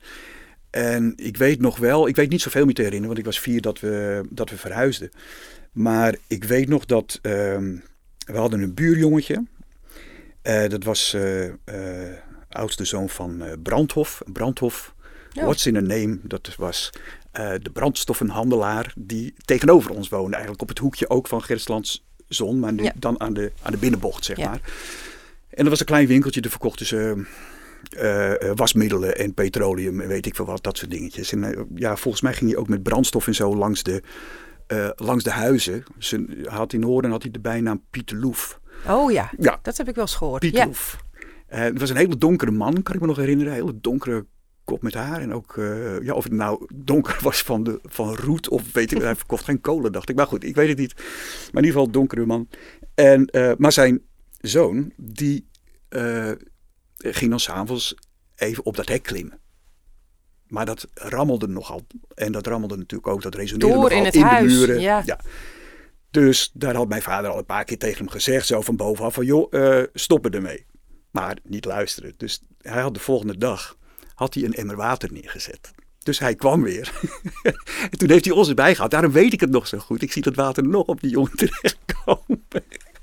En 0.70 1.12
ik 1.16 1.36
weet 1.36 1.60
nog 1.60 1.78
wel, 1.78 2.08
ik 2.08 2.16
weet 2.16 2.30
niet 2.30 2.42
zoveel 2.42 2.64
meer 2.64 2.74
te 2.74 2.82
herinneren, 2.82 3.14
want 3.14 3.26
ik 3.26 3.32
was 3.32 3.40
vier 3.40 3.60
dat 3.60 3.80
we, 3.80 4.22
dat 4.30 4.50
we 4.50 4.56
verhuisden. 4.56 5.10
Maar 5.72 6.16
ik 6.26 6.44
weet 6.44 6.68
nog 6.68 6.84
dat 6.84 7.18
ehm, 7.22 7.76
we 8.26 8.36
hadden 8.36 8.62
een 8.62 8.74
buurjongetje. 8.74 9.44
Eh, 10.42 10.68
dat 10.68 10.84
was 10.84 11.14
eh, 11.14 11.44
eh, 11.44 12.16
oudste 12.50 12.84
zoon 12.84 13.08
van 13.08 13.42
eh, 13.42 13.52
Brandhof. 13.62 14.22
Brandhof, 14.32 14.94
Ja. 15.32 15.42
what's 15.44 15.66
in 15.66 15.76
a 15.76 15.80
name? 15.80 16.18
Dat 16.22 16.54
was 16.56 16.90
eh, 17.32 17.50
de 17.62 17.70
brandstoffenhandelaar 17.70 18.92
die 18.96 19.34
tegenover 19.44 19.90
ons 19.90 20.08
woonde. 20.08 20.32
Eigenlijk 20.32 20.62
op 20.62 20.68
het 20.68 20.78
hoekje 20.78 21.10
ook 21.10 21.26
van 21.28 21.42
Gerslands 21.42 22.04
Zon, 22.28 22.58
maar 22.58 22.72
nu 22.72 22.82
Ja. 22.82 22.92
dan 22.96 23.20
aan 23.20 23.32
de, 23.32 23.52
aan 23.62 23.72
de 23.72 23.78
binnenbocht, 23.78 24.24
zeg 24.24 24.36
Ja. 24.36 24.48
maar. 24.48 24.60
En 25.50 25.56
dat 25.62 25.68
was 25.68 25.80
een 25.80 25.86
klein 25.86 26.06
winkeltje, 26.06 26.40
daar 26.40 26.50
verkochten 26.50 26.86
ze 26.86 27.24
eh, 27.90 28.32
wasmiddelen 28.54 29.16
en 29.18 29.34
petroleum 29.34 30.00
en 30.00 30.08
weet 30.08 30.26
ik 30.26 30.34
veel 30.34 30.44
wat, 30.44 30.62
dat 30.62 30.78
soort 30.78 30.90
dingetjes. 30.90 31.32
En 31.32 31.68
ja, 31.74 31.96
volgens 31.96 32.22
mij 32.22 32.32
ging 32.34 32.50
hij 32.50 32.58
ook 32.60 32.68
met 32.68 32.82
brandstof 32.82 33.26
en 33.26 33.34
zo 33.34 33.56
langs 33.56 33.82
de, 33.82 34.02
langs 34.96 35.24
de 35.24 35.30
huizen. 35.30 35.84
Ze 35.98 36.44
had 36.48 36.72
in 36.72 36.82
Hoorn 36.82 37.10
had 37.10 37.22
hij 37.22 37.30
de 37.30 37.40
bijnaam 37.40 37.82
Pieter 37.90 38.16
Loef. 38.16 38.60
Oh 38.88 39.12
ja, 39.12 39.30
Ja. 39.38 39.58
dat 39.62 39.76
heb 39.76 39.88
ik 39.88 39.94
wel 39.94 40.04
eens 40.04 40.14
gehoord. 40.14 40.42
Ja. 40.44 40.64
Loef. 40.66 41.04
Eh, 41.50 41.60
het 41.60 41.80
was 41.80 41.90
een 41.90 41.96
hele 41.96 42.18
donkere 42.18 42.50
man, 42.50 42.82
kan 42.82 42.94
ik 42.94 43.00
me 43.00 43.06
nog 43.06 43.16
herinneren. 43.16 43.52
Een 43.52 43.58
hele 43.58 43.80
donkere 43.80 44.26
kop 44.64 44.82
met 44.82 44.94
haar. 44.94 45.20
En 45.20 45.34
ook, 45.34 45.56
eh, 45.56 46.02
ja, 46.02 46.12
of 46.14 46.24
het 46.24 46.32
nou 46.32 46.66
donker 46.74 47.18
was 47.28 47.42
van, 47.42 47.62
de, 47.62 47.78
van 47.82 48.14
roet 48.14 48.48
of 48.48 48.72
weet 48.72 48.92
ik, 48.92 49.02
hij 49.02 49.16
verkocht 49.16 49.44
geen 49.44 49.60
kolen, 49.60 49.92
dacht 49.92 50.08
ik. 50.08 50.16
Maar 50.16 50.26
goed, 50.26 50.44
ik 50.44 50.54
weet 50.54 50.68
het 50.68 50.78
niet. 50.78 50.94
Maar 50.96 51.62
in 51.62 51.68
ieder 51.68 51.70
geval 51.70 51.84
een 51.84 51.92
donkere 51.92 52.26
man. 52.26 52.48
En, 52.94 53.26
eh, 53.26 53.52
maar 53.58 53.72
zijn 53.72 54.02
zoon, 54.40 54.92
die 54.96 55.48
ging 56.98 57.30
dan 57.30 57.40
s'avonds 57.40 57.94
even 58.36 58.64
op 58.64 58.76
dat 58.76 58.88
hek 58.88 59.02
klimmen. 59.02 59.38
Maar 60.46 60.66
dat 60.66 60.86
rammelde 60.94 61.48
nogal. 61.48 61.86
En 62.14 62.32
dat 62.32 62.46
rammelde 62.46 62.76
natuurlijk 62.76 63.12
ook, 63.12 63.22
dat 63.22 63.34
resoneerde 63.34 63.74
Door 63.74 63.82
nogal 63.82 63.98
in 63.98 64.04
het 64.04 64.12
de 64.12 64.20
huis, 64.22 64.52
muren. 64.52 64.80
ja. 64.80 65.20
Dus 66.10 66.50
daar 66.54 66.74
had 66.74 66.88
mijn 66.88 67.02
vader 67.02 67.30
al 67.30 67.38
een 67.38 67.44
paar 67.44 67.64
keer 67.64 67.78
tegen 67.78 67.98
hem 67.98 68.08
gezegd, 68.08 68.46
zo 68.46 68.60
van 68.60 68.76
bovenaf, 68.76 69.14
van 69.14 69.24
joh, 69.24 69.52
stoppen 69.92 70.30
ermee. 70.30 70.66
Maar 71.10 71.38
niet 71.42 71.64
luisteren. 71.64 72.14
Dus 72.16 72.42
hij 72.58 72.82
had 72.82 72.94
de 72.94 73.00
volgende 73.00 73.38
dag 73.38 73.76
had 74.14 74.34
hij 74.34 74.44
een 74.44 74.54
emmer 74.54 74.76
water 74.76 75.12
neergezet. 75.12 75.70
Dus 76.02 76.18
hij 76.18 76.34
kwam 76.34 76.62
weer. 76.62 76.92
en 77.90 77.98
toen 77.98 78.10
heeft 78.10 78.24
hij 78.24 78.34
ons 78.34 78.48
erbij 78.48 78.74
gehad. 78.74 78.90
Daarom 78.90 79.12
weet 79.12 79.32
ik 79.32 79.40
het 79.40 79.50
nog 79.50 79.66
zo 79.66 79.78
goed. 79.78 80.02
Ik 80.02 80.12
zie 80.12 80.22
dat 80.22 80.34
water 80.34 80.68
nog 80.68 80.86
op 80.86 81.00
die 81.00 81.10
jongen 81.10 81.36
terechtkomen. 81.46 82.44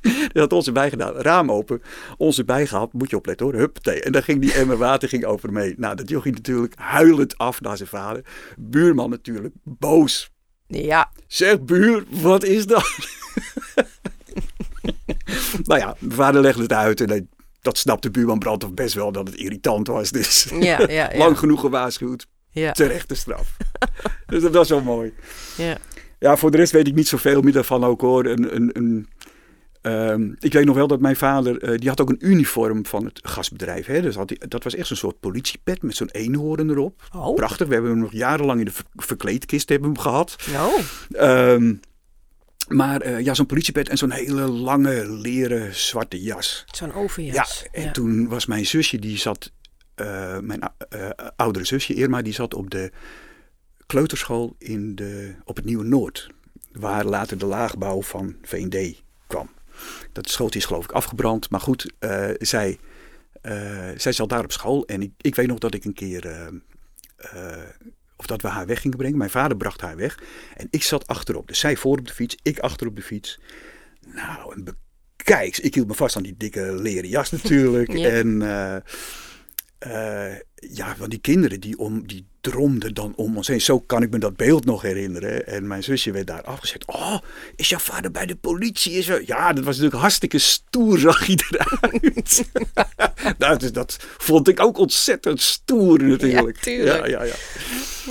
Hij 0.02 0.42
had 0.42 0.54
ons 0.54 0.68
erbij 0.68 0.90
gedaan. 0.90 1.14
Raam 1.14 1.52
open. 1.52 1.82
Ons 2.18 2.38
erbij. 2.38 2.70
Moet 2.92 3.10
je 3.10 3.16
opletten 3.16 3.46
hoor. 3.46 3.56
Huppatee. 3.56 4.02
En 4.02 4.12
dan 4.12 4.24
ging 4.24 4.42
die 4.42 4.54
emmer 4.54 4.78
water 4.78 5.10
ging 5.10 5.26
over 5.26 5.52
mee. 5.52 5.74
Nou, 5.78 5.96
dat 5.96 6.10
jochie 6.10 6.32
natuurlijk 6.32 6.74
huilend 6.76 7.38
af 7.38 7.62
naar 7.62 7.78
zijn 7.78 7.90
vader. 7.90 8.26
Buurman 8.58 9.10
natuurlijk 9.10 9.54
boos. 9.64 10.32
Ja. 10.68 11.12
Zeg 11.28 11.62
buur, 11.62 12.04
wat 12.10 12.44
is 12.44 12.66
dat? 12.66 12.84
nou 15.64 15.80
ja, 15.80 15.96
mijn 16.00 16.16
vader 16.16 16.42
legde 16.42 16.62
het 16.62 16.74
uit 16.74 17.02
en 17.02 17.30
dat 17.68 17.78
snapte 17.78 18.12
buurman 18.12 18.40
Brandhoff 18.40 18.74
best 18.74 18.94
wel 18.94 19.12
dat 19.12 19.28
het 19.28 19.36
irritant 19.36 19.88
was. 19.88 20.12
Dus 20.12 20.48
ja, 20.60 20.80
ja, 20.80 20.90
ja. 21.12 21.18
lang 21.18 21.40
genoeg 21.40 21.60
gewaarschuwd. 21.60 22.28
Ja. 22.52 22.72
Terechte 22.72 23.16
straf. 23.16 23.58
dus 24.26 24.42
dat 24.42 24.54
was 24.54 24.70
wel 24.70 24.82
mooi. 24.82 25.14
Ja. 25.58 25.78
ja, 26.20 26.38
voor 26.38 26.52
de 26.52 26.58
rest 26.58 26.72
weet 26.72 26.88
ik 26.88 26.96
niet 26.96 27.08
zoveel 27.08 27.42
meer 27.42 27.54
daarvan 27.54 27.84
ook 27.84 28.02
hoor. 28.02 28.26
Een, 28.26 28.56
een, 28.56 28.70
een, 28.74 29.08
um, 29.82 30.36
ik 30.40 30.54
weet 30.54 30.66
nog 30.66 30.76
wel 30.76 30.88
dat 30.88 31.00
mijn 31.00 31.16
vader, 31.16 31.64
uh, 31.64 31.78
die 31.78 31.90
had 31.90 32.02
ook 32.02 32.10
een 32.10 32.28
uniform 32.28 32.86
van 32.86 33.06
het 33.06 33.20
gasbedrijf. 33.24 33.86
Hè? 33.86 34.02
Dus 34.02 34.16
had 34.16 34.28
die, 34.28 34.48
dat 34.48 34.64
was 34.64 34.76
echt 34.76 34.88
zo'n 34.88 34.98
soort 34.98 35.20
politiepet 35.20 35.82
met 35.82 35.96
zo'n 35.96 36.10
eenhoorn 36.12 36.70
erop. 36.70 37.04
Oh. 37.16 37.36
Prachtig. 37.36 37.68
We 37.68 37.74
hebben 37.74 37.92
hem 37.92 38.00
nog 38.00 38.14
jarenlang 38.14 38.60
in 38.60 38.66
de 38.66 38.72
ver 38.72 38.86
verkleedkist 38.96 39.70
hebben 39.70 39.90
hem 39.90 40.00
gehad. 40.00 40.36
Oh. 40.56 41.52
Um, 41.52 41.80
maar 42.68 43.06
uh, 43.06 43.20
ja, 43.20 43.34
zo'n 43.34 43.46
politiepet 43.46 43.90
en 43.90 43.98
zo'n 43.98 44.12
hele 44.12 44.48
lange 44.48 45.10
leren 45.10 45.76
zwarte 45.76 46.22
jas. 46.22 46.66
Zo'n 46.72 46.94
overjas. 46.94 47.66
Ja, 47.72 47.82
en 47.82 47.94
toen 47.94 48.28
was 48.28 48.46
mijn 48.46 48.66
zusje, 48.66 49.00
die 49.00 49.18
zat, 49.18 49.52
uh, 49.96 50.40
mijn 50.40 50.60
uh, 50.96 51.10
oudere 51.36 51.66
zusje 51.66 51.94
Irma, 51.94 52.22
die 52.22 52.34
zat 52.34 52.54
op 52.54 52.70
de 52.70 52.92
kleuterschool 53.86 54.56
in 54.58 54.96
de, 54.96 55.36
op 55.44 55.56
het 55.56 55.66
Nieuwe 55.66 55.84
Noord. 55.84 56.30
Waar 56.72 57.06
later 57.06 57.38
de 57.38 57.46
laagbouw 57.46 58.02
van 58.02 58.36
VND 58.42 59.04
kwam. 59.28 59.50
Dat 60.12 60.30
schooltje 60.30 60.60
is 60.60 60.66
geloof 60.66 60.84
ik 60.84 60.92
afgebrand. 60.92 61.50
Maar 61.50 61.60
goed, 61.60 61.94
zij, 62.38 62.80
zij 63.96 64.12
zat 64.12 64.30
daar 64.30 64.44
op 64.44 64.52
school. 64.52 64.86
En 64.86 65.02
ik, 65.02 65.12
ik 65.22 65.36
weet 65.36 65.48
nog 65.48 65.58
dat 65.60 65.74
ik 65.74 65.86
een 65.86 65.94
keer 65.94 66.52
of 68.18 68.26
dat 68.26 68.42
we 68.42 68.48
haar 68.48 68.66
weg 68.66 68.82
gingen 68.82 68.98
brengen. 68.98 69.18
Mijn 69.18 69.30
vader 69.30 69.58
bracht 69.58 69.82
haar 69.82 69.96
weg 69.96 70.20
en 70.56 70.68
ik 70.70 70.84
zat 70.84 71.08
achterop. 71.08 71.48
Dus 71.48 71.60
zij 71.60 71.76
voor 71.76 71.98
op 71.98 72.08
de 72.08 72.14
fiets, 72.14 72.38
ik 72.42 72.60
achter 72.60 72.88
op 72.88 72.96
de 72.96 73.02
fiets. 73.02 73.40
Nou, 74.14 74.56
en 74.56 74.76
bekijk, 75.16 75.58
ik 75.58 75.74
hield 75.74 75.88
me 75.88 75.94
vast 75.94 76.16
aan 76.16 76.24
die 76.24 76.38
dikke 76.38 76.82
leren 76.82 77.10
jas 77.10 77.32
natuurlijk. 77.32 77.94
En 78.18 78.42
uh, 78.42 78.76
uh, 79.88 80.36
ja, 80.56 80.96
want 80.98 81.12
die 81.12 81.20
kinderen 81.20 81.60
die, 81.60 81.78
om, 81.78 82.08
die 82.08 82.28
dromden 82.42 82.94
dan 82.94 83.14
om 83.16 83.38
ons 83.38 83.48
heen. 83.48 83.62
Zo 83.62 83.80
kan 83.80 84.02
ik 84.02 84.10
me 84.10 84.18
dat 84.18 84.36
beeld 84.36 84.66
nog 84.66 84.82
herinneren. 84.82 85.48
En 85.48 85.68
mijn 85.68 85.84
zusje 85.84 86.12
werd 86.12 86.28
daar 86.28 86.42
afgezet. 86.44 86.86
Oh, 86.86 87.18
is 87.56 87.70
jouw 87.70 87.80
vader 87.80 88.12
bij 88.12 88.26
de 88.26 88.36
politie? 88.36 88.94
Is 88.94 89.08
er... 89.08 89.24
Ja, 89.26 89.54
dat 89.54 89.64
was 89.64 89.76
natuurlijk 89.76 90.02
hartstikke 90.02 90.40
stoer, 90.40 91.00
zag 91.10 91.26
hij 91.26 91.38
eruit. 91.50 92.44
nou, 93.38 93.58
dus 93.58 93.72
dat 93.72 93.98
vond 94.18 94.48
ik 94.48 94.60
ook 94.60 94.78
ontzettend 94.78 95.42
stoer 95.42 96.04
natuurlijk. 96.04 96.66
Ja, 96.66 96.74
ja, 96.74 97.06
ja, 97.06 97.24
ja. 97.24 97.36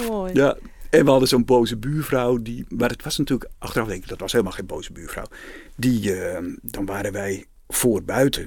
Mooi. 0.08 0.34
Ja. 0.34 0.56
En 0.90 1.04
we 1.04 1.10
hadden 1.10 1.28
zo'n 1.28 1.44
boze 1.44 1.76
buurvrouw. 1.76 2.42
Die, 2.42 2.64
maar 2.68 2.90
het 2.90 3.02
was 3.02 3.18
natuurlijk, 3.18 3.50
achteraf 3.58 3.88
denk 3.88 4.02
ik, 4.02 4.08
dat 4.08 4.20
was 4.20 4.32
helemaal 4.32 4.52
geen 4.52 4.66
boze 4.66 4.92
buurvrouw. 4.92 5.26
Die, 5.76 6.14
uh, 6.14 6.38
dan 6.62 6.86
waren 6.86 7.12
wij 7.12 7.44
voor 7.68 8.02
buiten. 8.02 8.46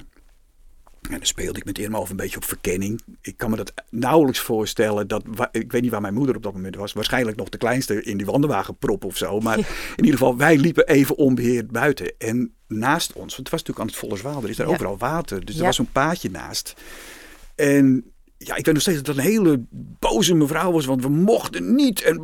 En 1.01 1.17
dan 1.17 1.25
speelde 1.25 1.59
ik 1.59 1.65
met 1.65 1.79
Irma 1.79 1.97
of 1.97 2.09
een 2.09 2.15
beetje 2.15 2.35
op 2.35 2.43
verkenning. 2.43 3.01
Ik 3.21 3.37
kan 3.37 3.49
me 3.49 3.55
dat 3.55 3.73
nauwelijks 3.89 4.39
voorstellen. 4.39 5.07
Dat, 5.07 5.23
ik 5.51 5.71
weet 5.71 5.81
niet 5.81 5.91
waar 5.91 6.01
mijn 6.01 6.13
moeder 6.13 6.35
op 6.35 6.43
dat 6.43 6.53
moment 6.53 6.75
was. 6.75 6.93
Waarschijnlijk 6.93 7.37
nog 7.37 7.49
de 7.49 7.57
kleinste 7.57 8.03
in 8.03 8.17
die 8.17 8.25
wandelwagen 8.25 8.77
prop 8.77 9.05
of 9.05 9.17
zo. 9.17 9.39
Maar 9.39 9.57
in 9.57 9.65
ieder 10.03 10.19
geval, 10.19 10.37
wij 10.37 10.57
liepen 10.57 10.87
even 10.87 11.17
onbeheerd 11.17 11.71
buiten. 11.71 12.13
En 12.17 12.53
naast 12.67 13.13
ons, 13.13 13.35
want 13.35 13.37
het 13.37 13.49
was 13.49 13.59
natuurlijk 13.59 13.79
aan 13.79 13.87
het 13.87 13.95
Vollerswaal. 13.95 14.43
Er 14.43 14.49
is 14.49 14.55
daar 14.55 14.67
overal 14.67 14.97
water. 14.97 15.45
Dus 15.45 15.57
er 15.57 15.65
was 15.65 15.77
een 15.77 15.91
paadje 15.91 16.29
naast. 16.29 16.73
En 17.55 18.11
ja, 18.41 18.55
ik 18.55 18.65
weet 18.65 18.73
nog 18.73 18.81
steeds 18.81 18.97
dat 18.97 19.07
het 19.07 19.17
een 19.17 19.31
hele 19.31 19.63
boze 19.99 20.33
mevrouw 20.33 20.71
was, 20.71 20.85
want 20.85 21.01
we 21.01 21.09
mochten 21.09 21.75
niet. 21.75 22.01
En 22.01 22.21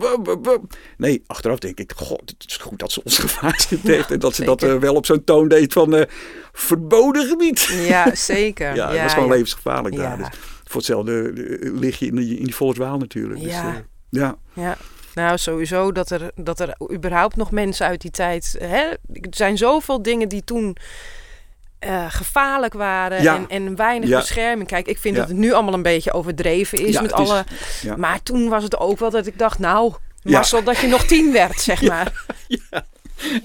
nee, 0.97 1.23
achteraf 1.27 1.59
denk 1.59 1.79
ik, 1.79 1.93
god, 1.95 2.21
het 2.25 2.43
is 2.47 2.57
goed 2.57 2.79
dat 2.79 2.91
ze 2.91 3.03
ons 3.03 3.17
gewaarschuwd 3.25 3.81
heeft. 3.81 4.11
en 4.11 4.19
dat 4.19 4.35
ze 4.35 4.43
dat 4.43 4.63
uh, 4.63 4.75
wel 4.75 4.95
op 4.95 5.05
zo'n 5.05 5.23
toon 5.23 5.47
deed 5.47 5.73
van 5.73 5.95
uh, 5.95 6.01
verboden 6.51 7.27
gebied. 7.27 7.85
Ja, 7.87 8.15
zeker. 8.15 8.75
ja, 8.75 8.91
dat 8.91 9.01
was 9.01 9.13
gewoon 9.13 9.29
levensgevaarlijk 9.29 9.95
daar. 9.95 10.17
Dus 10.17 10.27
voor 10.63 10.75
hetzelfde 10.75 11.31
uh, 11.31 11.79
lig 11.79 11.99
je 11.99 12.05
in 12.05 12.15
die, 12.15 12.37
in 12.37 12.43
die 12.43 12.55
Volkswaal 12.55 12.97
natuurlijk. 12.97 13.41
Dus, 13.41 13.51
ja. 13.51 13.85
ja. 14.09 14.37
ja. 14.53 14.77
Nou, 15.15 15.37
sowieso 15.37 15.91
dat 15.91 16.09
er, 16.09 16.31
dat 16.35 16.59
er 16.59 16.75
überhaupt 16.91 17.35
nog 17.35 17.51
mensen 17.51 17.85
uit 17.85 18.01
die 18.01 18.11
tijd... 18.11 18.55
Hè, 18.59 18.89
er 18.89 18.97
zijn 19.29 19.57
zoveel 19.57 20.01
dingen 20.01 20.29
die 20.29 20.43
toen 20.43 20.77
uh, 21.85 22.05
gevaarlijk 22.09 22.73
waren 22.73 23.17
en, 23.17 23.49
en 23.49 23.75
weinig 23.75 24.09
bescherming. 24.09 24.67
Kijk, 24.67 24.87
ik 24.87 24.97
vind 24.97 25.15
dat 25.15 25.27
het 25.27 25.37
nu 25.37 25.53
allemaal 25.53 25.73
een 25.73 25.81
beetje 25.81 26.11
overdreven 26.11 26.77
is 26.77 27.01
met 27.01 27.13
alle. 27.13 27.43
maar 27.97 28.23
toen 28.23 28.49
was 28.49 28.63
het 28.63 28.77
ook 28.77 28.99
wel 28.99 29.09
dat 29.09 29.27
ik 29.27 29.39
dacht, 29.39 29.59
nou, 29.59 29.93
Marcel, 30.23 30.63
dat 30.63 30.77
je 30.77 30.87
nog 30.87 31.05
tien 31.05 31.31
werd, 31.31 31.61
zeg 31.61 31.81
maar. 31.81 32.13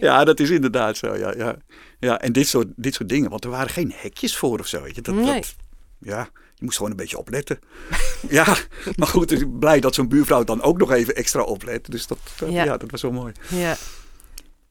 Ja. 0.01 0.25
dat 0.25 0.41
is 0.41 0.51
inderdaad 0.51 0.97
zo. 0.97 1.17
Ja, 1.17 1.35
ja. 1.37 1.57
ja 1.99 2.21
en 2.21 2.33
dit 2.33 2.49
soort, 2.49 2.67
dit 2.77 2.95
soort 2.95 3.09
dingen, 3.09 3.31
want 3.31 3.45
er 3.45 3.51
waren 3.51 3.71
geen 3.71 3.93
hekjes 3.97 4.37
voor 4.37 4.59
of 4.59 4.67
zo. 4.67 4.83
Weet 4.83 4.95
je. 4.95 5.03
Dat, 5.03 5.15
nee. 5.15 5.25
dat, 5.25 5.55
ja, 5.99 6.29
je 6.55 6.65
moest 6.65 6.77
gewoon 6.77 6.91
een 6.91 6.97
beetje 6.97 7.19
opletten. 7.19 7.59
ja, 8.29 8.57
maar 8.97 9.09
goed, 9.09 9.33
ik 9.33 9.59
blij 9.59 9.81
dat 9.81 9.95
zo'n 9.95 10.09
buurvrouw 10.09 10.45
dan 10.45 10.63
ook 10.63 10.79
nog 10.79 10.93
even 10.93 11.15
extra 11.15 11.43
oplet. 11.43 11.91
Dus 11.91 12.07
dat, 12.07 12.19
ja. 12.49 12.77
dat 12.77 12.91
was 12.91 13.03
wel 13.03 13.13
mooi. 13.13 13.33
Ja. 13.49 13.77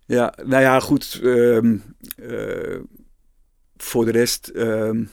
Ja, 0.06 0.34
nou 0.44 0.62
ja, 0.62 0.80
goed. 0.80 1.20
Um, 1.24 1.84
voor 3.84 4.06
de 4.06 4.12
rest, 4.12 4.48
ehm, 4.48 5.04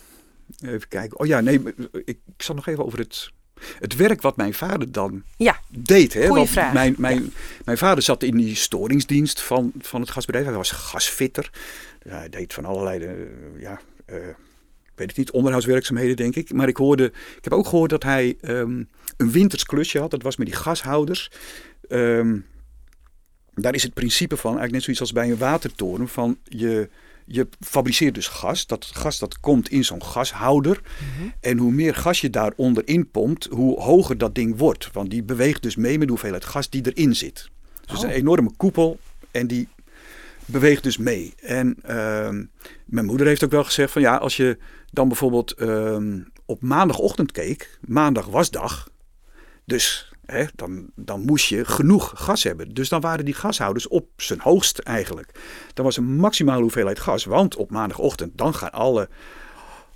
even 0.60 0.88
kijken. 0.88 1.18
Oh 1.18 1.26
ja, 1.26 1.40
nee, 1.40 1.62
ik, 1.92 2.18
ik 2.36 2.42
zal 2.42 2.54
nog 2.54 2.66
even 2.66 2.84
over 2.84 2.98
het, 2.98 3.30
het 3.78 3.96
werk 3.96 4.22
wat 4.22 4.36
mijn 4.36 4.54
vader 4.54 4.92
dan 4.92 5.22
ja. 5.36 5.60
deed. 5.68 6.14
Hè? 6.14 6.28
Want 6.28 6.50
vraag. 6.50 6.72
Mijn, 6.72 6.94
mijn, 6.98 7.32
mijn 7.64 7.78
vader 7.78 8.02
zat 8.02 8.22
in 8.22 8.36
die 8.36 8.54
storingsdienst 8.54 9.42
van, 9.42 9.72
van 9.78 10.00
het 10.00 10.10
gasbedrijf. 10.10 10.46
Hij 10.46 10.56
was 10.56 10.70
gasfitter. 10.70 11.50
hij 12.08 12.28
deed 12.28 12.54
van 12.54 12.64
allerlei, 12.64 12.98
uh, 13.04 13.12
ja, 13.60 13.80
uh, 14.10 14.16
weet 14.94 15.10
ik 15.10 15.16
niet, 15.16 15.30
onderhoudswerkzaamheden 15.30 16.16
denk 16.16 16.34
ik. 16.34 16.52
Maar 16.52 16.68
ik 16.68 16.76
hoorde, 16.76 17.04
ik 17.36 17.44
heb 17.44 17.52
ook 17.52 17.66
gehoord 17.66 17.90
dat 17.90 18.02
hij 18.02 18.36
um, 18.42 18.88
een 19.16 19.30
wintersklusje 19.30 19.98
had. 19.98 20.10
Dat 20.10 20.22
was 20.22 20.36
met 20.36 20.46
die 20.46 20.56
gashouders. 20.56 21.30
Um, 21.88 22.46
daar 23.54 23.74
is 23.74 23.82
het 23.82 23.94
principe 23.94 24.36
van, 24.36 24.50
eigenlijk 24.50 24.72
net 24.72 24.82
zoiets 24.82 25.00
als 25.00 25.12
bij 25.12 25.30
een 25.30 25.38
watertoren, 25.38 26.08
van 26.08 26.38
je 26.44 26.88
je 27.26 27.48
fabriceert 27.60 28.14
dus 28.14 28.28
gas. 28.28 28.66
Dat 28.66 28.84
gas 28.84 29.18
dat 29.18 29.40
komt 29.40 29.68
in 29.68 29.84
zo'n 29.84 30.02
gashouder. 30.02 30.80
Mhm. 30.80 31.28
En 31.40 31.58
hoe 31.58 31.72
meer 31.72 31.94
gas 31.94 32.20
je 32.20 32.30
daaronder 32.30 32.88
inpompt, 32.88 33.44
hoe 33.50 33.80
hoger 33.80 34.18
dat 34.18 34.34
ding 34.34 34.58
wordt. 34.58 34.90
Want 34.92 35.10
die 35.10 35.22
beweegt 35.22 35.62
dus 35.62 35.76
mee 35.76 35.98
met 35.98 36.06
de 36.06 36.12
hoeveelheid 36.12 36.44
gas 36.44 36.70
die 36.70 36.92
erin 36.92 37.16
zit. 37.16 37.50
Dus 37.86 37.98
oh. 37.98 38.04
een 38.04 38.10
enorme 38.10 38.50
koepel 38.56 38.98
en 39.30 39.46
die 39.46 39.68
beweegt 40.44 40.82
dus 40.82 40.96
mee. 40.96 41.34
En 41.36 41.76
uh, 41.88 42.28
mijn 42.84 43.06
moeder 43.06 43.26
heeft 43.26 43.44
ook 43.44 43.50
wel 43.50 43.64
gezegd 43.64 43.92
van 43.92 44.02
ja, 44.02 44.16
als 44.16 44.36
je 44.36 44.58
dan 44.90 45.08
bijvoorbeeld 45.08 45.60
uh, 45.60 45.98
op 46.44 46.62
maandagochtend 46.62 47.32
keek, 47.32 47.78
maandag 47.80 48.26
was 48.26 48.50
dag. 48.50 48.88
Dus 49.64 50.12
Hè, 50.26 50.44
dan, 50.54 50.90
dan 50.94 51.20
moest 51.20 51.46
je 51.46 51.64
genoeg 51.64 52.12
gas 52.14 52.42
hebben. 52.42 52.74
Dus 52.74 52.88
dan 52.88 53.00
waren 53.00 53.24
die 53.24 53.34
gashouders 53.34 53.88
op 53.88 54.08
zijn 54.16 54.40
hoogst 54.40 54.78
eigenlijk. 54.78 55.30
Dan 55.74 55.84
was 55.84 55.96
een 55.96 56.16
maximale 56.16 56.62
hoeveelheid 56.62 57.00
gas. 57.00 57.24
Want 57.24 57.56
op 57.56 57.70
maandagochtend 57.70 58.38
dan 58.38 58.54
gaan 58.54 58.72
alle, 58.72 59.08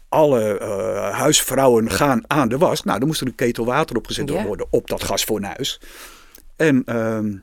alle 0.09 0.59
uh, 0.61 1.19
huisvrouwen 1.19 1.91
gaan 1.91 2.23
aan 2.27 2.49
de 2.49 2.59
was. 2.59 2.83
Nou, 2.83 2.99
dan 2.99 3.09
moest 3.09 3.21
er 3.21 3.27
een 3.27 3.35
ketel 3.35 3.65
water 3.65 3.97
opgezet 3.97 4.31
worden 4.31 4.67
op 4.71 4.89
dat 4.89 5.05
gasfornuis. 5.05 5.81
En 6.57 6.83
uh, 6.87 7.41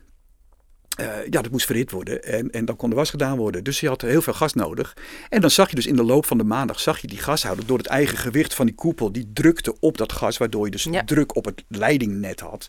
uh, 1.00 1.06
ja, 1.30 1.42
dat 1.42 1.50
moest 1.50 1.66
verhit 1.66 1.90
worden 1.90 2.22
en, 2.22 2.50
en 2.50 2.64
dan 2.64 2.76
kon 2.76 2.90
de 2.90 2.96
was 2.96 3.10
gedaan 3.10 3.36
worden. 3.36 3.64
Dus 3.64 3.80
je 3.80 3.88
had 3.88 4.02
heel 4.02 4.22
veel 4.22 4.32
gas 4.32 4.54
nodig. 4.54 4.96
En 5.28 5.40
dan 5.40 5.50
zag 5.50 5.68
je 5.68 5.74
dus 5.74 5.86
in 5.86 5.96
de 5.96 6.02
loop 6.02 6.26
van 6.26 6.38
de 6.38 6.44
maandag, 6.44 6.80
zag 6.80 6.98
je 6.98 7.06
die 7.06 7.18
gashouder 7.18 7.66
door 7.66 7.78
het 7.78 7.86
eigen 7.86 8.18
gewicht 8.18 8.54
van 8.54 8.66
die 8.66 8.74
koepel, 8.74 9.12
die 9.12 9.30
drukte 9.32 9.76
op 9.80 9.98
dat 9.98 10.12
gas, 10.12 10.36
waardoor 10.36 10.64
je 10.64 10.70
dus 10.70 10.88
druk 11.04 11.36
op 11.36 11.44
het 11.44 11.64
leidingnet 11.68 12.40
had. 12.40 12.68